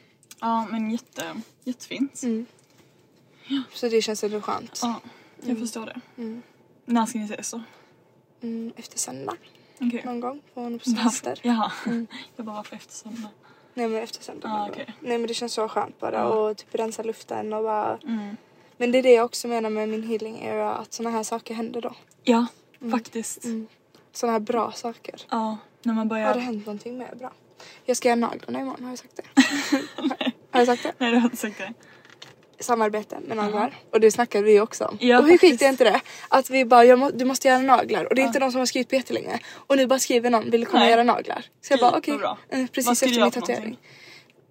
[0.41, 1.23] Ja men jätte,
[1.65, 2.23] jättefint.
[2.23, 2.47] Mm.
[3.75, 4.79] så det känns ändå skönt.
[4.83, 5.01] Ja,
[5.43, 6.01] jag förstår det.
[6.85, 7.61] När ska ni ses då?
[8.43, 9.37] Mm, efter söndag
[9.89, 10.03] Okej.
[10.05, 10.91] någon gång på en Varför?
[10.91, 11.39] semester.
[11.43, 11.73] Jaha.
[12.37, 13.29] Jag bara varför efter söndag?
[13.75, 14.49] Nej men efter söndag.
[14.49, 14.77] Ah, gång.
[15.01, 17.99] Nej men det känns så skönt bara och typ rensa luften och bara.
[18.05, 18.37] Mm.
[18.77, 21.55] Men det är det jag också menar med min healing era att såna här saker
[21.55, 21.95] händer då.
[22.23, 22.47] Ja,
[22.81, 22.91] Mm.
[22.93, 23.45] faktiskt.
[24.13, 25.21] Såna här bra saker.
[25.31, 26.39] Ja, när man Har det börjar...
[26.39, 27.33] hänt någonting mer bra?
[27.85, 29.43] Jag ska göra naglarna imorgon, har jag sagt det?
[30.51, 30.93] har jag sagt det?
[30.99, 31.73] Nej du har inte sagt det.
[32.63, 33.75] Samarbete med naglar.
[33.93, 34.99] Och det snackade vi också om.
[35.01, 35.63] Ja, och hur sjukt faktiskt.
[35.63, 36.01] är inte det?
[36.29, 38.05] Att vi bara, må, du måste göra naglar.
[38.05, 39.39] Och det är inte de som har skrivit på jättelänge.
[39.55, 41.45] Och nu bara skriver någon, vill du komma och göra naglar?
[41.61, 42.15] Så jag bara okej.
[42.15, 43.79] eh, Vad Precis efter min tatuering.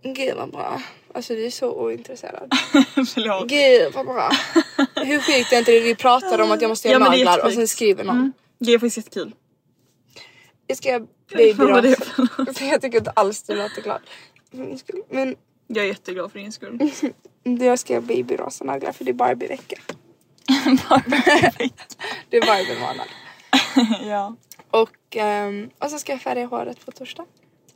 [0.04, 0.82] Gud vad bra.
[1.14, 2.52] Alltså du är så ointresserad.
[3.14, 3.48] Förlåt.
[3.50, 4.30] Gud vad bra.
[4.96, 5.80] Hur sjukt är inte det?
[5.80, 8.16] Vi pratar om att jag måste göra Ja, naglar och sen skriver någon.
[8.18, 8.34] Mm.
[8.60, 9.32] Det är faktiskt jättekul.
[10.68, 11.06] Jag ska göra
[11.84, 14.02] för Jag tycker inte alls du låter glad.
[15.10, 15.36] Men
[15.74, 16.92] Jag är jätteglad för din skull.
[17.44, 19.76] jag ska göra babyrosa naglar för det är Barbie-vecka.
[22.30, 23.08] Det är Barbie-månad.
[24.10, 24.36] ja.
[24.72, 27.26] Och, um, och så ska jag färga håret på torsdag.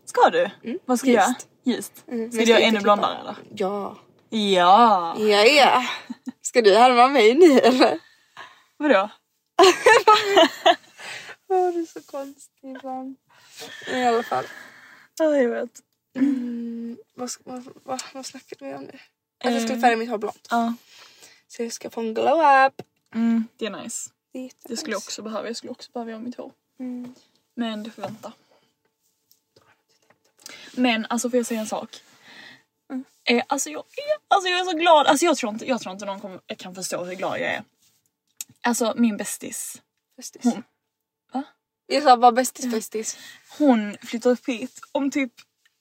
[0.05, 0.49] Ska du?
[0.86, 1.36] Vad ska du göra?
[1.63, 2.03] Ljust.
[2.08, 3.36] Mm, Ska men du göra ännu blondare eller?
[3.55, 3.97] Ja.
[4.29, 5.15] Ja.
[5.19, 5.86] Ja, ja.
[6.41, 7.99] Ska du härma mig nu eller?
[8.77, 9.10] Vadå?
[11.49, 13.15] Åh, det är så konstigt ibland.
[13.93, 14.45] I alla fall.
[15.19, 15.79] Ja jag vet.
[16.15, 18.99] Mm, vad, vad, vad, vad snackade vi om nu?
[19.43, 19.80] Att jag ska Eh.
[19.82, 20.47] färga mitt hår blont.
[20.49, 20.73] Ja.
[21.47, 22.82] Så jag ska få en glow up.
[23.13, 24.10] Mm, det är nice.
[24.34, 25.47] Det är Det skulle jag också behöva.
[25.47, 26.51] Jag skulle också behöva göra mitt hår.
[26.80, 27.15] Mm.
[27.56, 28.34] Men det får vänta.
[30.73, 32.01] Men alltså får jag säga en sak?
[33.30, 35.08] Eh, alltså, jag är, alltså jag är så glad.
[35.08, 37.63] Alltså jag tror inte, jag tror inte någon kommer, kan förstå hur glad jag är.
[38.62, 39.82] Alltså min bästis.
[40.17, 40.43] Bästis.
[40.43, 40.63] Hon-
[41.34, 41.43] Va?
[41.88, 43.17] Jag sa bara bästis bästis.
[43.58, 45.32] Hon flyttar upp hit om typ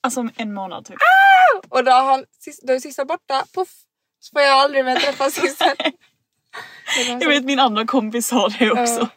[0.05, 0.97] alltså om en månad typ.
[1.69, 2.25] Och då, har han,
[2.63, 3.45] då är sista borta.
[3.53, 3.69] Puff.
[4.19, 5.75] Så får jag aldrig mer träffa sista.
[7.19, 9.09] Jag vet min andra kompis sa det också.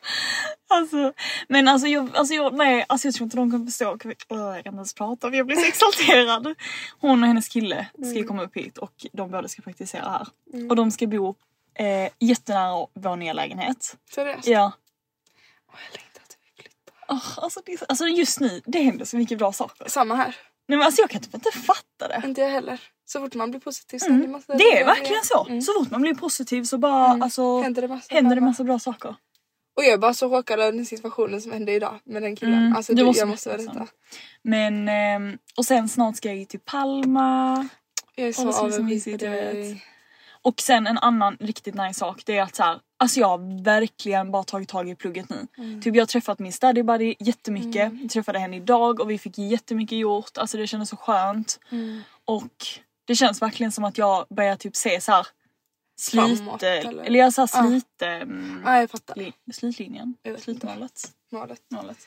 [0.71, 1.13] Alltså,
[1.49, 3.85] men alltså jag, alltså jag, nej, alltså jag tror inte de kan förstå.
[3.85, 6.55] Jag kan inte ens prata för jag blir så exalterad.
[7.01, 10.27] Hon och hennes kille ska ju komma upp hit och de båda ska praktisera här.
[10.71, 11.35] Och de ska bo
[11.75, 13.97] eh, jättenära vår nya lägenhet.
[14.11, 14.47] Seriöst?
[14.49, 14.73] Ja.
[15.73, 16.95] Åh, jag längtar till vi flyttar.
[17.09, 19.89] Åh, alltså, det, alltså just nu, det händer så mycket bra saker.
[19.89, 20.37] Samma här.
[20.69, 22.23] Nej men alltså jag kan typ inte fatta det.
[22.25, 22.81] Inte jag heller.
[23.05, 24.17] Så fort man blir positiv så Mm.
[24.21, 25.47] händer massa Det är verkligen så.
[25.47, 25.63] Mm.
[25.63, 28.49] Så fort man blir positiv så bara alltså, Händer det massa händer det bra.
[28.51, 29.15] massa bra saker.
[29.77, 32.55] Och jag är bara så chockad över den situationen som hände idag med den killen.
[32.59, 33.87] Mm, alltså det det, måste jag måste detta.
[34.43, 37.69] Men, ehm, och sen snart ska jag ju till Palma.
[38.15, 39.85] Jag är så avundsjuk på dig.
[40.43, 43.63] Och sen en annan riktigt nice sak det är att så här, alltså jag har
[43.65, 45.47] verkligen bara tagit tag i plugget nu.
[45.59, 45.83] Mm.
[45.83, 47.93] Typ jag har träffat min study buddy jättemycket.
[48.01, 50.39] Jag träffade henne idag och vi fick jättemycket gjort.
[50.39, 51.61] Alltså det kändes så skönt.
[51.71, 52.01] Mm.
[52.25, 52.67] Och
[53.05, 55.27] det känns verkligen som att jag börjar typ se så här
[56.01, 57.05] slit, Framåt, eller, eller?
[57.05, 57.69] eller jag så här Ja.
[57.69, 59.17] slit, mm, Ja jag fattar.
[59.17, 61.13] li, slitlinjen, slitmålet.
[61.33, 61.61] Målet.
[61.69, 61.99] målet.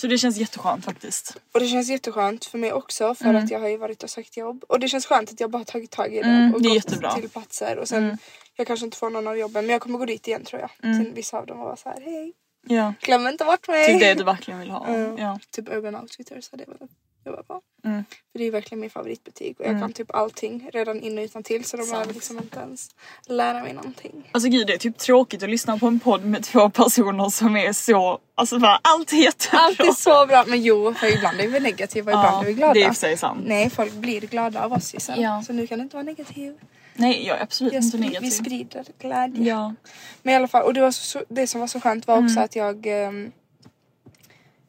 [0.00, 1.36] Så det känns jätteskönt faktiskt.
[1.54, 4.36] Och det känns jätteskönt för mig också för att jag har ju varit och sökt
[4.36, 4.64] jobb.
[4.68, 6.74] Och det känns skönt att jag bara tagit tag i det Mm, och det gått
[6.76, 7.12] jättebra.
[7.14, 7.78] till platser.
[7.78, 8.18] Och sen
[8.56, 10.70] jag kanske inte får någon av jobben men jag kommer gå dit igen tror jag.
[11.00, 12.32] Till vissa av dem vara så här: hej
[12.68, 12.94] Ja.
[13.00, 13.86] glöm inte bort mig.
[13.86, 14.86] Typ det du verkligen vill ha.
[14.86, 15.18] Mm.
[15.18, 15.38] Ja.
[15.50, 16.90] Typ Urban Outfitters hade jag velat
[17.26, 17.60] jobba på.
[17.84, 18.04] Mm.
[18.32, 21.42] För det är verkligen min favoritbutik och jag kan typ allting redan in och utan
[21.42, 22.90] till så de behöver liksom inte ens
[23.26, 24.28] lära mig någonting.
[24.32, 27.56] Alltså gud det är typ tråkigt att lyssna på en podd med två personer som
[27.56, 29.58] är så, alltså bara allt är jättebra.
[29.60, 32.46] Allt är så bra men jo för ibland är vi negativa och ibland Ja, är
[32.46, 32.74] vi glada.
[32.74, 33.40] det är i sig sant.
[33.46, 35.22] Nej folk blir glada av oss Gisela.
[35.22, 35.42] Ja.
[35.46, 36.54] Så nu kan du inte vara negativ.
[36.96, 38.30] Nej jag är absolut Jag inte spri- vi negativ.
[38.30, 39.44] sprider glädje.
[39.48, 39.74] Ja.
[40.22, 42.26] Men i alla fall, och det, var så, det som var så skönt var Mm.
[42.26, 43.32] också att jag ehm,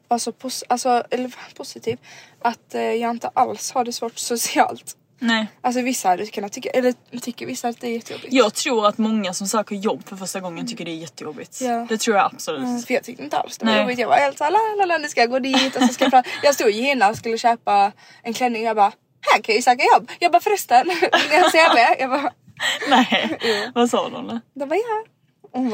[0.08, 1.98] var så pos- alltså, eller, positiv.
[2.42, 4.94] Att eh, jag inte alls har det svårt socialt.
[5.20, 5.46] Nej.
[5.60, 8.32] Alltså vissa hade kunnat tycka, eller tycker vissa att det är jättejobbigt.
[8.32, 11.60] Jag tror att många som söker jobb för första gången tycker det är jättejobbigt.
[11.60, 11.86] Ja.
[11.88, 12.62] Det tror jag absolut.
[12.64, 13.80] Mm, för jag tyckte inte alls det var Nej.
[13.82, 13.98] jobbigt.
[13.98, 16.08] Jag var helt såhär, la, la, la, nu ska jag gå dit och så ska
[16.12, 16.26] jag.
[16.42, 18.92] Jag stod i Gina och skulle köpa en klänning och jag bara,
[19.32, 20.10] här kan jag ju söka jobb.
[20.18, 20.96] Jag bara förresten, vill
[21.30, 22.00] ni ha CV?
[22.00, 22.32] Jag bara,
[22.88, 23.38] Nej.
[23.74, 24.40] Vad sa de då?
[24.54, 25.04] de bara ja.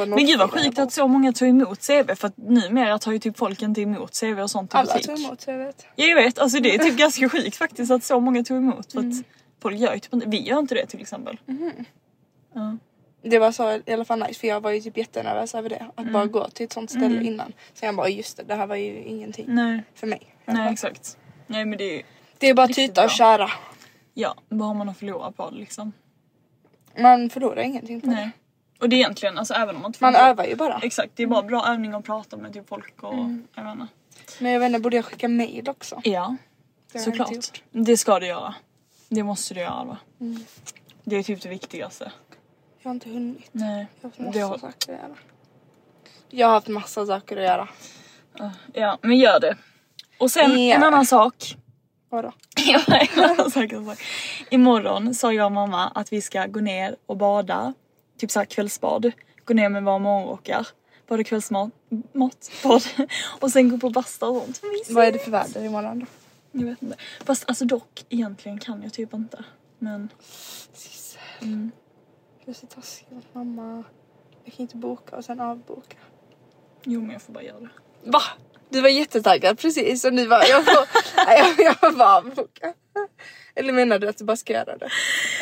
[0.07, 3.19] Men gud vad sjukt att så många tog emot CV för att numera tar ju
[3.19, 5.07] typ folk inte emot CV och sånt i Alla butik.
[5.07, 5.45] tog emot.
[5.97, 8.93] Ja, jag vet, alltså det är typ ganska sjukt faktiskt att så många tog emot
[8.93, 9.25] för att Mm.
[9.63, 11.39] folk gör ju typ inte, vi gör inte det till exempel.
[12.55, 12.77] Ja.
[13.23, 15.87] Det var så i alla fall nice för jag var ju typ jättenervös över det.
[15.95, 16.13] Att Mm.
[16.13, 17.53] bara gå till ett sånt ställe innan.
[17.75, 20.37] Så jag bara just det, det här var ju ingenting Nej, för mig.
[20.45, 21.17] nej exakt.
[21.47, 22.03] Nej men det är ju,
[22.45, 23.51] Det är bara Riktigt tuta och köra.
[24.15, 25.93] ja vad har man att förlora på liksom?
[26.99, 28.31] Man förlorar ingenting på Nej.
[28.81, 30.79] Och det är egentligen, alltså även om man inte Man övar ju bara.
[30.83, 33.47] Exakt, det är bara bra övning att prata med typ folk och Mm.
[33.55, 33.87] jag vet inte.
[34.39, 36.01] Men jag vet inte, borde jag skicka mail också?
[36.05, 36.37] Ja, Det har jag
[36.93, 37.33] inte såklart.
[37.33, 37.63] gjort.
[37.71, 38.55] Det ska du göra.
[39.09, 39.97] Det måste du göra va?
[40.21, 40.45] Mm.
[41.05, 42.13] Det är typ det viktigaste.
[42.83, 43.49] Jag har inte hunnit.
[43.53, 43.87] Nej.
[44.01, 45.17] Jag har haft massa har, saker att göra.
[46.31, 47.69] Jag har haft massa saker att göra.
[48.73, 49.57] ja, men gör det.
[50.19, 50.75] Och sen Ja.
[50.77, 51.57] en annan sak.
[52.15, 52.33] Vadå?
[54.51, 57.75] Imorgon sa jag och mamma att vi ska gå ner och bada.
[58.19, 59.13] Typ såhär kvällsbad.
[59.45, 60.69] Gå ner med våra morgonrockar.
[61.09, 61.71] Bada kvällsmat,
[62.13, 62.83] mat, bad.
[63.41, 64.63] Och sen gå på basta och sånt.
[64.63, 64.91] Mysigt.
[64.91, 66.07] Vad är det för väder imorgon då?
[66.53, 66.97] Jag vet inte.
[67.25, 69.45] Fast alltså dock, egentligen kan jag typ inte.
[69.79, 70.09] Men
[70.73, 71.21] Sissel.
[71.43, 71.71] Mm.
[72.45, 73.85] Du är så taskig mot mamma.
[74.45, 75.97] Jag kan inte boka och sen avboka.
[76.85, 77.71] jo men jag får bara göra det.
[78.11, 78.23] Va?
[78.71, 80.87] Du var jättetaggad precis och nu var jag får,
[81.27, 82.75] Nej, jag, jag får bara avboka.
[83.57, 84.89] Eller menar du att du bara ska göra det?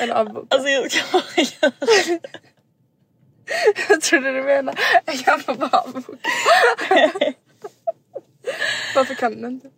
[0.00, 0.46] Eller avboka?
[0.56, 1.72] Alltså jag ska bara göra
[2.06, 2.20] det.
[3.88, 4.78] Jag trodde du menade
[5.26, 6.28] jag får bara avboka.
[8.94, 9.68] Varför kan du inte?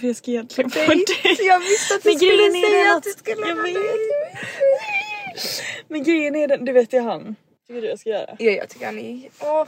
[0.00, 1.12] För jag ska egentligen på dejt.
[1.42, 3.76] Jag visste att du Men skulle säga att- att du skulle jag vet.
[5.88, 7.36] Men grejen är den, det vet jag han.
[7.66, 8.36] Tycker du jag ska göra?
[8.38, 9.28] Ja, jag tycker han är...
[9.40, 9.66] Åh,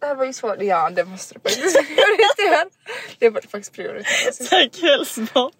[0.00, 0.62] det här var ju svårt.
[0.62, 2.70] Ja, det måste du faktiskt prioritera.
[3.18, 4.32] Det borde faktiskt prioritera.
[4.32, 5.52] Såhär kvällsbad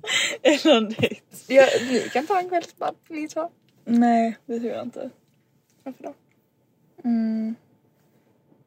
[0.42, 1.20] eller en dejt.
[1.46, 3.50] Ja, ni kan ta en kvällsbad, ni två.
[3.84, 5.10] Nej, det tror jag inte.
[5.84, 6.14] Varför då?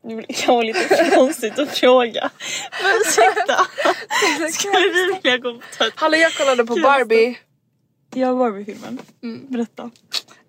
[0.08, 2.32] Det blir kanske lite konstigt att fråga.
[2.84, 3.66] Men ursäkta.
[4.52, 5.94] Skulle du vilja gå på ta ett...
[5.96, 6.76] Hallå, jag kollade på.
[6.76, 7.38] Barbie.
[8.14, 9.00] Jag Barbie-filmen.
[9.24, 9.48] Mm.
[9.48, 9.92] Berätta.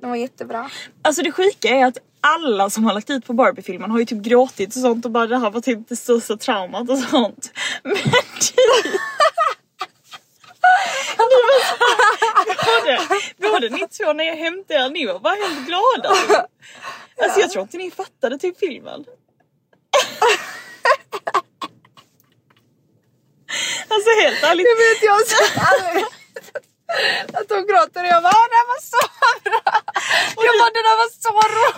[0.01, 0.71] Den var jättebra.
[1.03, 4.23] Alltså det sjuka är att alla som har lagt ut på Barbie-filmen har ju typ
[4.23, 7.53] gråtit och sånt och bara det här var typ det största traumat och sånt.
[7.83, 7.97] Men
[12.37, 13.01] här, både,
[13.51, 16.09] både ni två när jag hämtade er, ni var bara helt glada.
[17.23, 19.05] Alltså jag tror inte ni fattade typ filmen.
[23.89, 24.67] Alltså helt ärligt.
[24.67, 26.13] Jag vet, jag har sett
[27.39, 29.01] att de gråter och jag bara "Ah, det här var så
[29.45, 29.81] bra.
[30.47, 31.31] Jag bara det där var så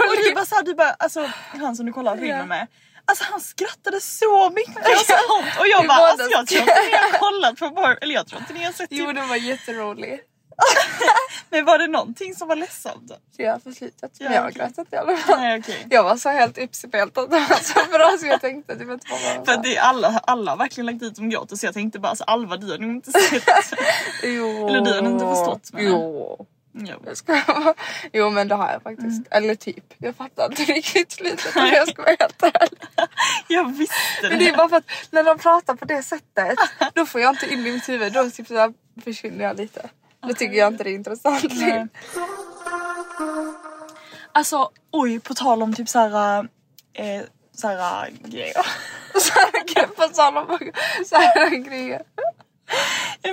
[0.04, 0.34] Och du roligt.
[0.34, 2.66] bara såhär, du bara, alltså han som du kollar filmen med.
[3.08, 6.96] Alltså han skrattade så mycket och sånt och jag bara alltså jag tror inte ni
[6.96, 9.36] har kollat på Barbie, eller jag tror inte ni har sett Jo typ, den var
[9.36, 10.20] jätterolig.
[11.50, 14.10] Men var det någonting som var ledsamt har förslutat.
[14.18, 14.58] Ja, Men jag har okej.
[14.76, 15.40] gråtit i alla fall.
[15.40, 15.86] Nej.
[15.90, 18.94] Jag var så helt uppspelt att det var så bra så jag tänkte det var
[18.94, 21.74] inte bara För det är alla, alla har verkligen lagt ut som gråter så jag
[21.74, 23.42] tänkte bara alltså Alva du har nog inte sett.
[24.22, 24.68] Jo.
[24.68, 26.46] Eller du har inte förstått, men- Jo.
[27.04, 27.40] Jag ska...
[28.12, 29.26] Jo men det har jag faktiskt.
[29.30, 29.84] Eller typ.
[29.98, 32.78] Jag fattar inte riktigt slutet om jag ska vara helt ärlig.
[33.48, 36.58] Jag visste Men det är bara för att när de pratar på det sättet
[36.94, 38.12] då får jag inte in i mitt huvud.
[38.12, 38.72] Då typ så
[39.04, 39.88] försvinner jag lite.
[40.26, 41.44] Då tycker jag inte det är intressant.
[41.50, 41.86] Nej.
[44.32, 46.48] Alltså oj på tal om typ såhär
[46.92, 47.22] eh,
[47.54, 48.66] såhär grejer.
[49.96, 50.58] På tal om
[51.06, 52.02] så här grejer.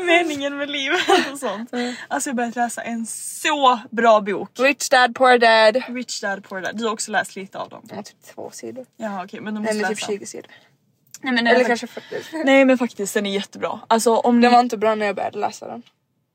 [0.06, 1.70] Meningen med livet och sånt.
[2.08, 4.50] Alltså jag har börjat läsa en så bra bok.
[4.60, 5.84] Rich dad poor dad.
[5.96, 6.78] Rich Dad Poor Dad.
[6.78, 7.82] Du har också läst lite av dem.
[7.90, 8.86] Ja, typ två sidor.
[8.98, 10.08] Jaha okej men du måste Eller läsa.
[10.08, 10.52] typ 20 sidor.
[11.22, 12.44] Nej, men, Eller nej, kanske 40.
[12.46, 13.80] nej men faktiskt den är jättebra.
[13.88, 14.56] Alltså om Den ni...
[14.56, 15.84] var inte bra när jag började läsa den.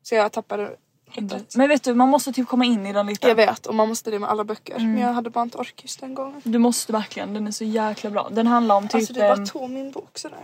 [0.08, 0.76] Så jag tappade
[1.10, 1.56] hindret.
[1.56, 3.28] Men vet du man måste typ komma in i den lite.
[3.28, 4.74] Jag vet och man måste det med alla böcker.
[4.74, 4.92] Mm.
[4.92, 6.40] Men jag hade bara inte ork just den gången.
[6.44, 8.28] Du måste verkligen, den är så jäkla bra.
[8.32, 8.94] Den handlar om typ...
[8.94, 10.38] Alltså du bara ehm, tog min bok sådär.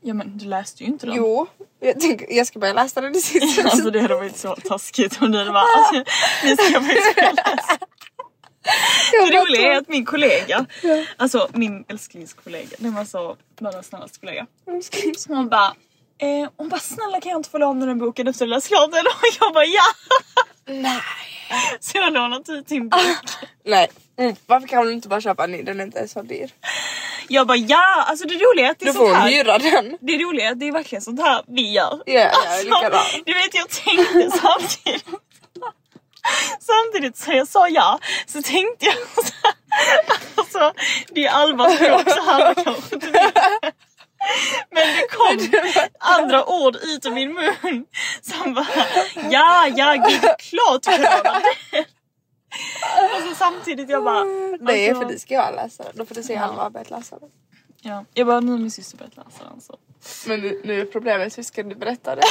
[0.00, 1.14] ja men du läste ju inte den.
[1.14, 1.46] Jo,
[1.80, 3.62] jag, tänker, jag ska börja läsa den i sista.
[3.68, 6.12] Alltså det hade varit så taskigt om du hade bara alltså,
[6.44, 7.78] nu ska börja läsa.
[9.12, 10.66] Det roliga är att min kollega,
[11.16, 14.46] alltså min älsklingskollega, den var så världens snällaste kollega.
[15.28, 15.74] Hon bara,
[16.18, 19.06] eh, hon bara snälla kan jag inte få låna den boken efter klart den?
[19.06, 19.82] Och jag bara ja!
[20.66, 21.00] Nej.
[21.80, 23.00] Så jag lånat ut din bok.
[23.64, 23.88] Nej.
[24.18, 24.36] Mm.
[24.46, 25.62] Varför kan hon inte bara köpa en ny?
[25.62, 26.50] Den är inte så dyr.
[27.28, 28.04] Jag bara ja!
[28.06, 29.30] Alltså det roliga är att det är Då får sånt hon här.
[29.30, 29.98] hyra den.
[30.00, 32.02] Det roliga är att det är verkligen sånt här vi gör.
[32.06, 32.30] Ja,
[32.64, 32.92] likadan.
[32.94, 35.04] Alltså, du vet jag tänkte samtidigt.
[36.60, 38.94] Samtidigt som jag sa ja så tänkte jag
[39.24, 39.54] så här,
[40.34, 40.72] alltså
[41.10, 43.34] det är Albas språk så han kanske inte vet.
[44.70, 45.38] Men det kom
[45.98, 47.86] andra ord ut ur min mun
[48.22, 48.66] som bara
[49.30, 51.84] ja, ja, gud klart du kan låna det.
[53.16, 54.24] Och så samtidigt jag bara
[54.60, 55.84] Nej alltså, för det ska jag läsa.
[55.94, 57.30] Då får du se Alva har börjat läsa den.
[57.80, 59.78] ja, jag bara nu har min syster börjat läsa den så.
[60.28, 62.22] Men nu, nu är problemet hur ska du berätta det?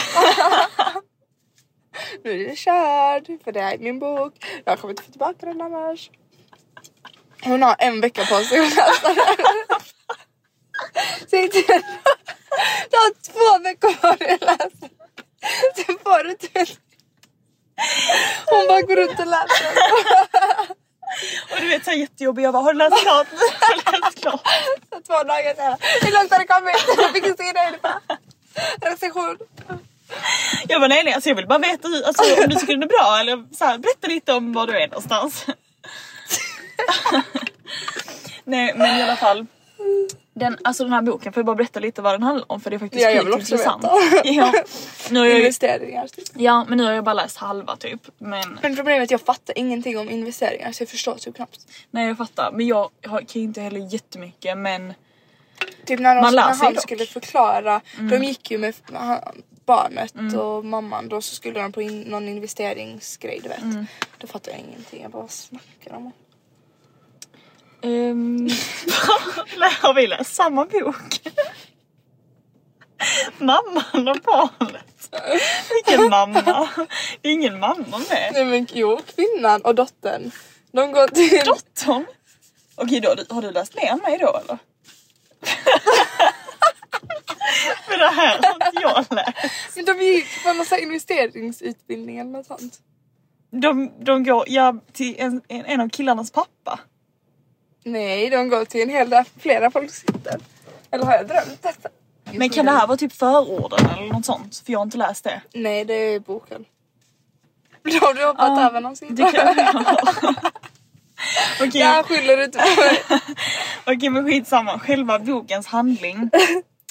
[2.23, 4.33] nu är det körd för det här är min bok.
[4.65, 6.09] Jag kommer inte få tillbaka den annars.
[7.43, 9.25] Hon har en vecka på sig att läsa den.
[11.29, 11.99] Till henne.
[12.91, 14.87] Du har två veckor dig att läsa.
[15.75, 16.65] Sen får du inte.
[18.45, 19.67] Hon bara går runt och läser.
[21.51, 23.27] Och du vet såhär jättejobbig jag bara har du läst klart?
[23.61, 24.41] Har du läst klart?
[24.89, 25.77] Så Två dagar senare.
[26.01, 27.13] Hur långt har det kommit?
[27.13, 27.89] Vilken sida är det på?
[28.81, 29.37] Recension.
[30.67, 32.87] Jag bara nej nej alltså jag vill bara veta alltså, om du tycker den är
[32.87, 35.45] bra eller så här, berätta lite om var du är någonstans.
[38.43, 39.45] nej men i alla fall.
[40.37, 42.69] Den, alltså den här boken får jag bara berätta lite vad den handlar om för
[42.69, 43.83] det är faktiskt Ja, jag vill också intressant.
[43.83, 44.21] veta.
[44.23, 44.53] ja,
[45.09, 46.07] nu har jag, Investeringar.
[46.07, 46.25] Typ.
[46.33, 48.01] ja men nu har jag bara läst halva typ.
[48.17, 51.59] Men Men problemet är att jag fattar ingenting om investeringar så jag förstår typ knappt.
[51.91, 52.51] nej jag fattar.
[52.51, 54.93] Men jag har, kan ju inte heller jättemycket men
[55.85, 56.83] Typ när, de, Man när han dock.
[56.83, 57.81] skulle förklara,
[58.11, 58.73] de gick ju med
[59.65, 63.87] barnet och mamman då så skulle de på in, någon investeringsgrej du vet.
[64.17, 66.11] Då fattar jag ingenting, jag bara snackar om?
[67.85, 68.49] Um,
[69.81, 71.21] har vi läst samma bok?
[73.37, 75.09] Mamman och barnet.
[75.69, 76.69] Vilken mamma?
[77.21, 78.31] Det är ingen mamma med.
[78.33, 80.31] Nej men jo, kvinnan och dottern.
[80.71, 81.41] De går till...
[81.45, 82.05] Dottern?
[82.75, 84.57] Okej då, har du- läst än mig då eller?
[87.87, 89.75] För det här har inte jag läst.
[89.75, 92.79] Men de gick på någon investeringsutbildning eller något sånt.
[93.51, 96.79] De, de går ja, till en, en, en av killarnas pappa.
[97.85, 100.39] Nej, de går till en hel del flera folk sitter.
[100.91, 101.89] Eller har jag drömt detta?
[102.31, 104.61] Men kan det här vara typ förorden eller något sånt?
[104.65, 105.41] För jag har inte läst det.
[105.53, 106.65] Nej, det är boken.
[107.83, 109.31] Då har du hoppat Ja, över någon sida.
[109.31, 109.55] Det jag.
[111.67, 112.65] Okej, Jag skyller inte på.
[113.91, 116.29] Okej men skitsamma, själva bokens handling.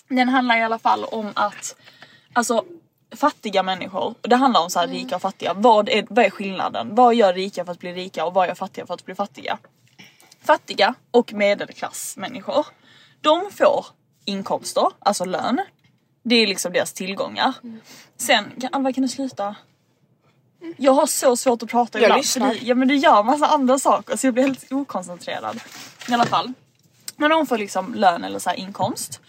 [0.09, 1.77] Den handlar i alla fall om att
[2.33, 2.65] alltså
[3.17, 5.55] fattiga människor, och det handlar om så här rika och fattiga.
[5.55, 6.95] Vad är, vad är skillnaden?
[6.95, 9.59] Vad gör rika för att bli rika och vad gör fattiga för att bli fattiga?
[10.45, 12.67] Fattiga och medelklassmänniskor,
[13.21, 13.87] de får
[14.25, 15.61] inkomster, alltså lön.
[16.23, 17.53] Det är liksom deras tillgångar.
[18.17, 19.57] Sen, kan, Alva kan du sluta?
[20.77, 22.19] Jag har så svårt att prata Jag ibland.
[22.19, 22.55] lyssnar.
[22.55, 25.61] För ja men du gör massa andra saker så jag blir helt okoncentrerad.
[26.09, 26.53] I alla fall.
[27.17, 29.21] När de får liksom lön eller så här inkomst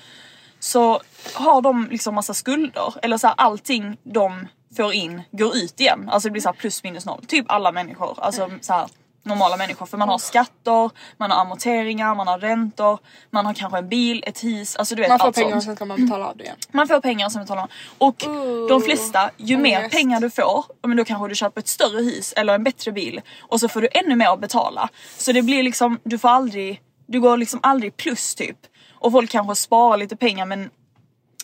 [0.59, 1.01] så
[1.33, 2.93] har de liksom massa skulder.
[3.01, 4.47] Eller så här, allting de
[4.77, 6.09] får in går ut igen.
[6.09, 7.25] Alltså det blir så här plus minus noll.
[7.25, 8.19] Typ alla människor.
[8.23, 8.87] Alltså så här,
[9.25, 9.85] normala människor.
[9.85, 12.99] För man har skatter, man har amorteringar, man har räntor,
[13.29, 14.75] man har kanske en bil, ett hus.
[14.75, 15.63] Alltså du vet Man får allt pengar och sånt.
[15.63, 16.55] sen kan man betala av det igen.
[16.71, 17.67] Man får pengar som betalar.
[17.97, 19.95] Och Ooh, de flesta, ju mer ångest.
[19.95, 23.21] pengar du får, men då kanske du köper ett större hus eller en bättre bil.
[23.39, 24.89] Och så får du ännu mer att betala.
[25.17, 28.57] Så det blir liksom, du får aldrig, du går liksom aldrig plus typ.
[28.93, 30.69] Och folk kanske sparar lite pengar men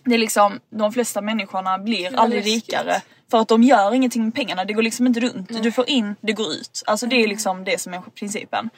[0.04, 2.70] det är liksom, de flesta människorna blir aldrig läskigt.
[2.70, 3.02] rikare.
[3.32, 5.64] För att de gör ingenting med pengarna, det går liksom inte runt.
[5.64, 6.84] Du får in, det går ut.
[6.86, 8.70] Alltså det är liksom det som är principen.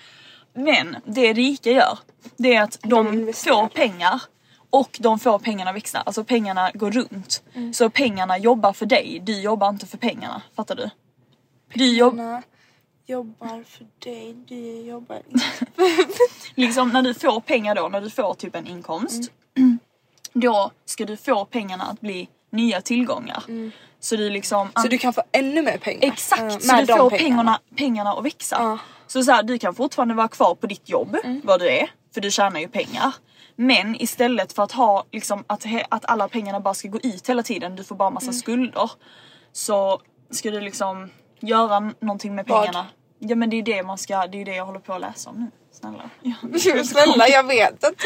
[0.53, 1.99] Men det rika gör,
[2.37, 3.55] det är att de, investerar.
[3.55, 4.21] får pengar
[4.69, 5.99] och de får pengarna växa.
[6.01, 7.43] Alltså pengarna går runt.
[7.53, 7.73] Mm.
[7.73, 10.41] Så pengarna jobbar för dig, du jobbar inte för pengarna.
[10.55, 10.89] Fattar du?
[11.73, 12.43] Du jobb, Pengarna
[13.05, 15.45] jobbar för dig, du jobbar inte.
[16.55, 19.31] liksom när du får pengar då, när du får typ en inkomst.
[20.33, 23.43] Då ska du få pengarna att bli nya tillgångar.
[24.03, 24.69] Så du liksom...
[24.81, 26.07] Så du kan få ännu mer pengar.
[26.07, 28.55] Exakt, eh, så du får pengarna, pengarna att växa.
[28.59, 28.77] Ja.
[29.07, 31.41] Så, så här, du kan fortfarande vara kvar på ditt jobb, Mm.
[31.43, 33.13] vad du är, för du tjänar ju pengar.
[33.55, 37.43] Men istället för att ha liksom att, att alla pengarna bara ska gå ut hela
[37.43, 38.33] tiden, du får bara massa Mm.
[38.33, 38.91] skulder.
[39.51, 40.01] Så
[40.31, 42.61] ska du liksom göra någonting med Vad?
[42.65, 42.85] pengarna.
[43.19, 45.29] Ja men det är det man ska, det är det jag håller på att läsa
[45.29, 45.47] om nu.
[45.71, 46.09] Snälla.
[46.21, 46.83] Ja.
[46.83, 48.05] Snälla jag vet inte.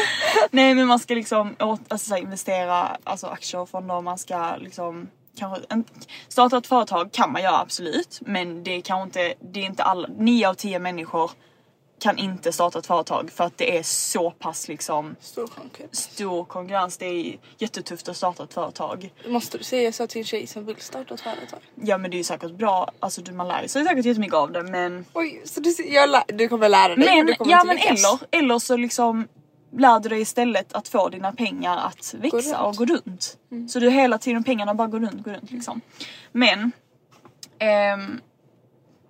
[0.50, 5.08] Nej men man ska liksom åt, alltså, investera alltså, aktier och fonder, man ska liksom
[5.38, 5.84] kanske, en,
[6.28, 9.82] starta ett företag kan man göra absolut men det är kanske inte, det är inte
[9.82, 11.30] alla, nio av tio människor
[12.00, 15.98] kan inte starta ett företag för att det är så pass liksom Stor konkurrens.
[16.00, 16.96] stor konkurrens.
[16.98, 19.12] Det är jättetufft att starta ett företag.
[19.26, 21.60] Måste du säga så till en tjej som vill starta ett företag?
[21.74, 24.52] Ja men det är ju säkert bra, alltså du, man lär sig säkert jättemycket av
[24.52, 27.56] det men Oj, så du, jag lä- du kommer lära dig Men, du kommer ja
[27.60, 28.04] inte men lyckas.
[28.04, 29.28] eller, eller så liksom
[29.70, 33.38] lär du dig istället att få dina pengar att växa och gå runt.
[33.68, 35.80] Så du hela tiden pengarna bara går runt, går runt liksom.
[36.32, 36.72] Men
[37.58, 38.20] ehm,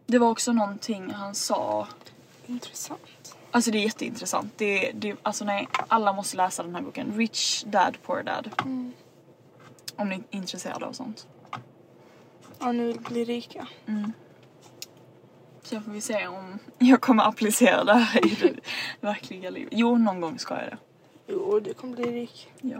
[0.06, 1.88] det var också någonting han sa,
[2.46, 3.36] Intressant.
[3.50, 4.52] alltså det är jätteintressant.
[4.56, 7.12] Det, det, alltså nej, alla måste läsa den här boken.
[7.16, 8.50] Rich Dad Poor Dad.
[9.96, 11.26] Om ni är intresserade av sånt.
[12.59, 13.68] Ja, nu vill bli rika.
[15.68, 18.54] Sen får vi se om jag kommer applicera det här i det
[19.00, 19.68] verkliga livet.
[19.72, 20.78] Jo, någon gång ska jag det.
[21.26, 22.48] Jo, du kommer bli rik.
[22.60, 22.78] Ja.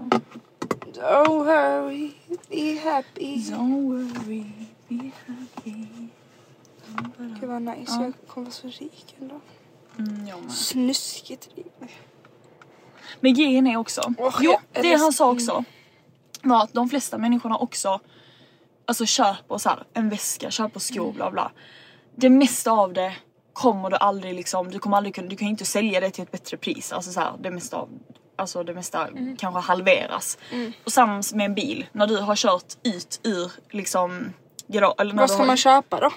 [0.95, 2.11] Don't worry,
[2.49, 3.37] be happy.
[3.37, 4.45] Don't worry,
[4.89, 5.87] be happy.
[7.41, 8.03] Gud vad nice, Ja.
[8.05, 9.41] jag kommer vara så rik ändå.
[9.99, 10.53] Mm, jag med.
[10.53, 11.67] Snuskigt rik.
[13.21, 15.65] Men grejen är också, Åh, jo det älskar- han sa också
[16.43, 18.01] var att de flesta människorna också
[18.85, 21.15] alltså köper så här, en väska, köper skor Mm.
[21.17, 21.53] bla bla.
[22.21, 23.13] Det mesta av det
[23.53, 26.31] kommer du aldrig liksom, du kommer aldrig kunna, du kan inte sälja det till ett
[26.31, 26.93] bättre pris.
[26.93, 27.89] Alltså så här, det mesta av
[28.37, 29.37] Alltså det mesta Mm.
[29.37, 30.39] kanske halveras.
[30.85, 34.33] Och samma med en bil, när du har kört ut ur liksom
[34.67, 36.11] garage, eller när Vad ska har, man köpa då?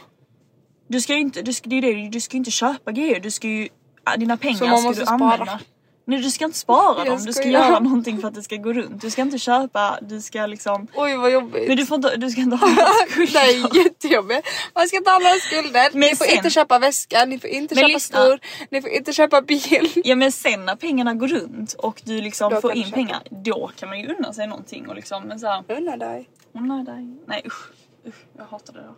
[0.88, 3.32] Du ska ju inte, du ska, det är det, du ska inte köpa grejer, du
[3.32, 3.70] ska ju,
[4.08, 5.60] äh, dina pengar ska du spara?
[6.06, 8.74] Nej du ska inte spara dem, du ska göra någonting för att det ska gå
[8.74, 9.02] runt.
[9.02, 10.88] Du ska inte köpa, du ska liksom...
[10.96, 11.68] Oj vad jobbigt.
[11.68, 13.42] Men du får inte, du ska inte ha några det skulder.
[13.42, 14.48] är jättejobbigt.
[14.76, 15.90] Man ska ta några skulder.
[15.92, 18.20] Men ni får sen- inte köpa väska, ni får inte Men köpa lyssna.
[18.24, 18.40] skor,
[18.70, 19.92] ni får inte köpa bil.
[19.96, 23.72] Ja men sen när pengarna går runt och du liksom Då får in pengar, då
[23.76, 26.30] kan man ju unna sig någonting och liksom men såhär, Unna dig.
[26.54, 27.18] unna dig.
[27.28, 27.70] Nej usch,
[28.08, 28.94] usch jag hatar det där.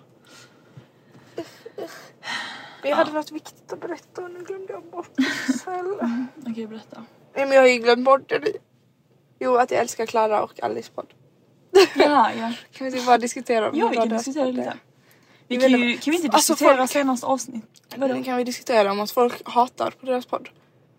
[2.82, 5.24] Men jag hade något viktigt att berätta och nu glömde jag bort det
[5.66, 5.96] själv.
[6.48, 7.06] Okej berätta.
[7.36, 8.42] Nej men jag har ju glömt bort det.
[9.40, 11.14] Jo att jag älskar Klara och Alice podd.
[11.96, 12.54] Ja, ja.
[12.72, 14.78] Kan vi inte bara diskutera om Ja vi kan det diskutera lite.
[15.48, 17.66] Vi kan, ju, kan vi inte Alltså, diskutera folk- senaste avsnitt?
[17.96, 18.24] Vadå?
[18.24, 20.50] Kan vi diskutera om att folk hatar på deras podd?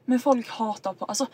[0.05, 1.27] Men folk hatar på, alltså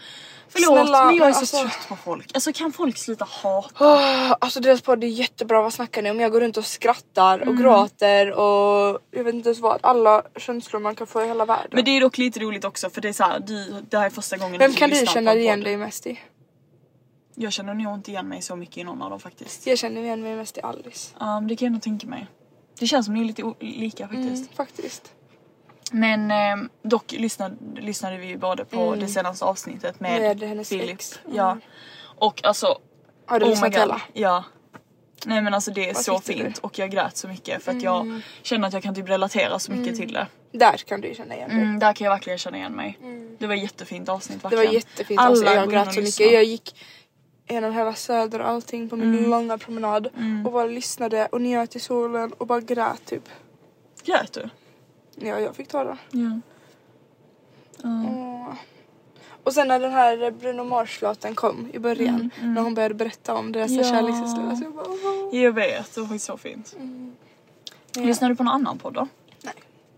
[0.49, 2.31] förlåt Snälla, men jag är så alltså- trött på folk.
[2.35, 3.85] Alltså kan folk sluta hata?
[3.85, 6.21] Oh, alltså deras podd är jättebra, vad snackar ni om?
[6.21, 9.81] Jag går runt och skrattar och gråter och jag vet inte ens vad.
[9.83, 11.71] Alla känslor man kan få i hela världen.
[11.73, 14.11] Men det är dock lite roligt också för det är såhär, du, det här är
[14.11, 16.21] första gången Vem kan du känna en igen dig mest i?
[17.35, 19.67] Jag känner nog inte igen mig så mycket i någon av dem faktiskt.
[19.67, 21.15] Jag känner igen mig mest i Alice.
[21.21, 22.27] Um, det kan jag nog tänka mig.
[22.79, 24.45] Det känns som ni är lite lika faktiskt.
[24.45, 25.13] Mm, faktiskt.
[25.91, 30.39] Men ehm, dock lyssnade, lyssnade vi ju både på det senaste avsnittet med, Mm.
[30.39, 30.91] Med hennes Filip.
[30.91, 31.19] ex.
[31.25, 31.37] Mm.
[31.37, 31.57] Ja.
[32.03, 32.79] Och alltså
[33.27, 34.03] Har du oh lyssnat hela?
[34.13, 34.45] Ja.
[35.27, 36.45] Nej men alltså det är Vad så tyckte du?
[36.45, 39.59] fint och jag grät så mycket för att jag känner att jag kan typ relatera
[39.59, 40.27] så mycket till det.
[40.53, 41.59] Där kan du känna igen dig.
[41.59, 42.99] Mm, där kan jag verkligen känna igen mig.
[43.39, 44.67] Det var ett jättefint avsnitt Det verkligen.
[44.67, 45.21] var jättefint.
[45.21, 46.33] Alla Alltså, jag grät så mycket.
[46.33, 46.77] Jag gick
[47.49, 49.31] genom hela söder och allting på min Mm.
[49.31, 50.07] långa promenad
[50.47, 53.29] och bara lyssnade och njöt i solen och bara grät typ.
[54.05, 54.49] Grät du?
[55.21, 55.99] Ja, jag fick tårar.
[56.11, 56.41] Ja.
[57.85, 58.53] Åh.
[59.45, 63.53] Och sen när den här Bruno Mars-låten kom i början, när hon började berätta om
[63.53, 63.91] deras Mm, Ja.
[63.91, 64.57] kärlekshistoria.
[64.57, 65.37] Så jag bara, åh.
[65.37, 66.77] Jag vet, det var så fint.
[67.95, 68.03] Ja.
[68.03, 69.09] Lyssnar du på någon annan podd då?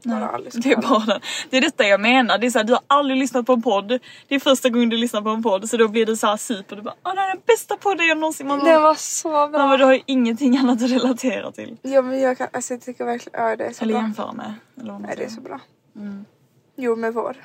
[0.05, 0.59] Nej, Nej, bara Alice.
[0.59, 1.21] det är bara den.
[1.51, 2.39] Det är detta jag menar.
[2.39, 3.99] Det är så här, du har aldrig lyssnat på en podd.
[4.29, 6.37] Det är första gången du lyssnar på en podd så då blir det så här
[6.37, 6.77] super.
[6.77, 9.29] Du bara Åh, det här är den bästa podden jag någonsin man Den var så
[9.49, 9.69] bra.
[9.69, 11.77] men du har ju ingenting annat att relatera till.
[11.83, 14.03] Ja men jag kan, alltså jag tycker verkligen, ja det är så Eller bra.
[14.03, 14.55] jämföra med.
[14.81, 15.61] Eller Nej det är så bra.
[15.97, 16.25] Mm.
[16.77, 17.37] Jo med vår.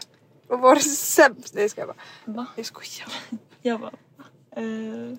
[0.50, 2.34] Och vår sämst, nej ska jag bara.
[2.34, 2.46] Va?
[2.56, 3.08] Jag skojar.
[3.62, 3.92] Jag bara...
[4.56, 4.64] Eh,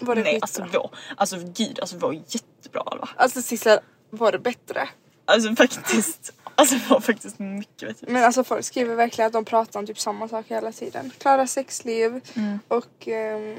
[0.01, 0.39] Var det nej skitbra?
[0.43, 3.09] alltså vår, alltså gud alltså vår är jättebra Alva.
[3.17, 3.79] Alltså Sissel,
[4.11, 4.89] var det bättre?
[5.25, 6.33] Alltså faktiskt.
[6.59, 8.07] Alltså det var faktiskt mycket bättre.
[8.13, 11.13] Men alltså folk skriver verkligen att de pratar om typ samma sak hela tiden.
[11.19, 12.59] Klara sexliv Mm.
[12.69, 13.57] och ehm,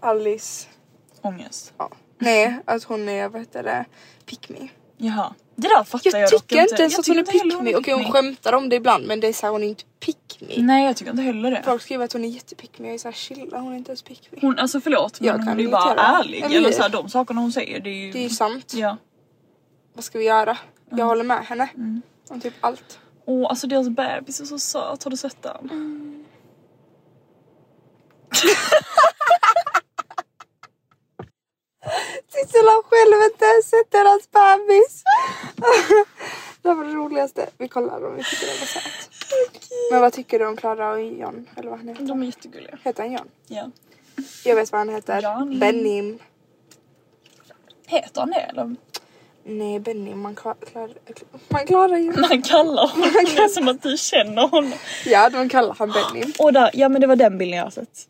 [0.00, 0.68] Alice,
[1.22, 1.72] Ångest.
[1.78, 1.90] ja.
[2.18, 3.84] Nej, att hon är vad heter det,
[4.26, 4.68] pick me.
[4.96, 5.34] Jaha.
[5.56, 7.74] Det där fattar jag, Jag tycker inte ens Jag att hon är pick me.
[7.76, 10.38] Okej hon skämtar om det ibland men det är så här, hon är inte pick
[10.48, 10.62] me.
[10.62, 11.62] Nej jag tycker inte heller det.
[11.64, 12.86] Folk skriver att hon är jättepick me.
[12.88, 14.38] Jag är såhär chilla hon är inte ens pick me.
[14.40, 16.38] Hon, alltså förlåt men Jag hon kan är ju bara ärlig.
[16.38, 16.74] Eller Eller hur?
[16.76, 18.12] så här, de sakerna hon säger det är ju...
[18.12, 18.72] Det är ju sant.
[18.74, 18.96] Ja.
[19.94, 20.58] Vad ska vi göra?
[20.96, 21.68] Jag håller med henne.
[22.28, 22.98] Om typ allt.
[23.24, 25.68] Åh alltså deras bebis är så söt, har du sett den?
[32.28, 35.04] Sissela själv inte ens sett deras bebis.
[36.62, 37.50] det var det roligaste.
[37.58, 39.10] Vi kollar om vi tycker den var söt.
[39.90, 41.48] Men vad tycker du om Klara och John?
[41.56, 42.04] Eller vad han heter?
[42.04, 42.78] De är jättegulliga.
[42.82, 43.28] Heter han John?
[43.46, 43.70] Ja.
[44.44, 45.22] Jag vet vad han heter.
[45.22, 45.58] Johnny.
[45.58, 46.18] Benim.
[47.86, 48.76] Heter han det eller?
[49.44, 50.90] Nej Benim, man, klar, klar,
[51.48, 52.12] man klarar ju.
[52.12, 54.72] Man kallar honom det som att du känner honom.
[55.06, 56.32] Ja, de kallar han Benim.
[56.38, 58.08] Och där, ja men det var den bilden jag har sett.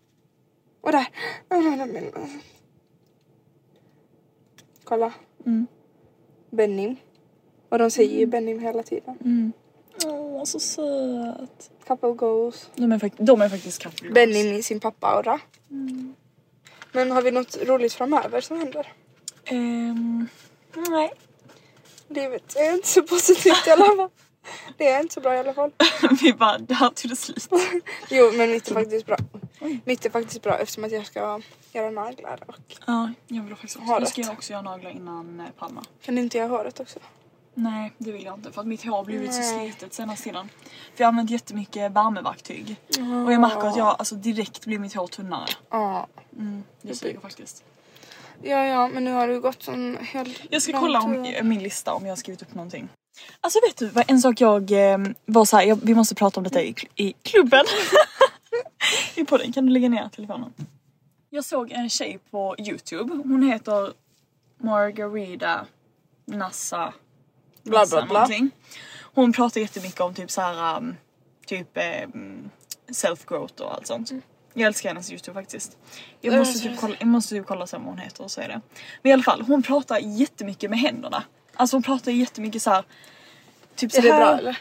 [0.81, 1.07] Och där.
[4.85, 5.13] Kolla.
[5.47, 5.67] Mm.
[6.51, 6.97] Benim.
[7.69, 9.53] Och de säger ju Benim hela tiden.
[10.07, 11.71] Åh så söt.
[11.87, 12.71] Couple goals.
[12.75, 14.15] De är, de är faktiskt couple goals.
[14.15, 15.41] Benim i sin pappa-aura.
[16.93, 18.93] Men har vi något roligt framöver som händer?
[19.45, 20.29] Ehm,
[20.77, 21.13] nej.
[22.09, 24.09] Livet är inte så positivt i alla fall.
[24.77, 25.71] Det är inte så bra i alla fall.
[26.23, 27.49] Vi bara, där tog det slut.
[28.11, 29.17] Jo men mitt är faktiskt bra.
[29.85, 31.41] Mitt är faktiskt bra eftersom att jag ska
[31.73, 32.57] göra naglar och
[32.87, 33.93] Ja, jag vill faktiskt också.
[33.93, 35.85] Jag ska ju också göra naglar innan eh, Palma.
[36.03, 36.99] kan du inte göra håret också?
[37.55, 39.71] Nej, det vill jag inte för att mitt hår har blivit så Nej.
[39.73, 40.49] slitet senaste tiden.
[40.95, 42.77] För jag har använt jättemycket värmeverktyg.
[43.27, 45.47] Och jag märker att jag alltså direkt blir mitt hår tunnare.
[45.71, 46.07] Ja.
[46.39, 47.65] Mm, det suger faktiskt.
[48.43, 51.43] Ja ja men nu har du gått en hel Jag ska lång kolla om, tur.
[51.43, 52.89] min lista om jag har skrivit upp någonting.
[53.41, 56.45] Alltså vet du vad en sak jag eh, var såhär, jag, vi måste prata om
[56.45, 57.65] detta i, i klubben.
[59.15, 60.53] I podden, kan du lägga ner telefonen?
[61.31, 63.93] Jag såg en tjej på youtube, hon heter
[64.59, 65.67] Margarita
[66.25, 66.93] Nassa
[67.63, 68.13] Bla, bla, bla.
[68.13, 68.51] någonting.
[69.15, 70.97] Hon pratar jättemycket om typ såhär um,
[71.47, 71.79] typ
[72.15, 72.51] um,
[72.89, 74.13] self-growth och allt sånt.
[74.55, 75.77] Jag älskar hennes youtube faktiskt.
[76.21, 78.61] Jag måste, typ kolla, jag måste typ kolla vad hon heter och säga det.
[79.03, 81.25] Men i alla fall, hon pratar jättemycket med händerna.
[81.55, 82.85] Alltså hon pratar jättemycket såhär
[83.77, 84.19] Typ så Är det här.
[84.19, 84.59] bra eller?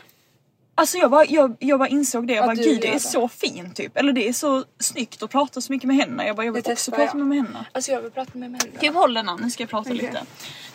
[0.75, 2.99] Alltså jag bara, jag, jag bara insåg det, jag bara gud det är det.
[2.99, 3.97] så fint typ.
[3.97, 6.25] Eller det är så snyggt att prata så mycket med händerna.
[6.27, 7.25] Jag bara jag vill Det också prata jag.
[7.25, 7.65] med händerna.
[7.71, 8.61] Alltså jag vill prata med män.
[8.79, 10.01] Typ håll den här, nu ska jag prata Okej.
[10.01, 10.23] lite.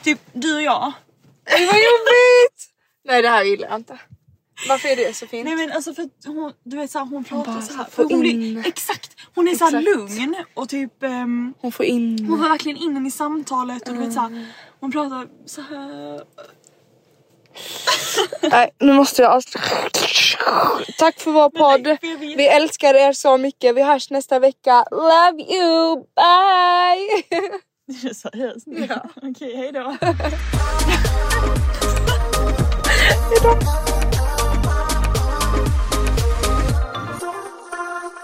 [0.03, 0.93] Typ du och jag.
[1.59, 2.69] Oj vad jobbigt!
[3.05, 3.99] Nej det här gillar jag inte.
[4.69, 5.45] Varför är det så fint?
[5.45, 7.87] Nej men alltså för att hon, du vet såhär hon pratar så här.
[7.97, 9.85] Hon blir, exakt, hon är så Exakt.
[9.85, 12.27] lugn och typ ehm, Hon får in...
[12.29, 14.35] hon får verkligen in en i samtalet och du vet så Mm.
[14.35, 14.47] här,
[14.81, 16.23] hon pratar så här.
[18.43, 19.67] Nej nu måste jag avsluta.
[20.99, 21.99] Tack för vår podd.
[22.37, 23.77] Vi älskar er så mycket.
[23.77, 24.85] Vi hörs nästa vecka.
[24.91, 25.97] Love you.
[25.97, 27.23] Bye!
[27.89, 28.87] Det är seriöst nu?
[28.91, 29.09] Ja.
[29.31, 29.97] Okej hejdå.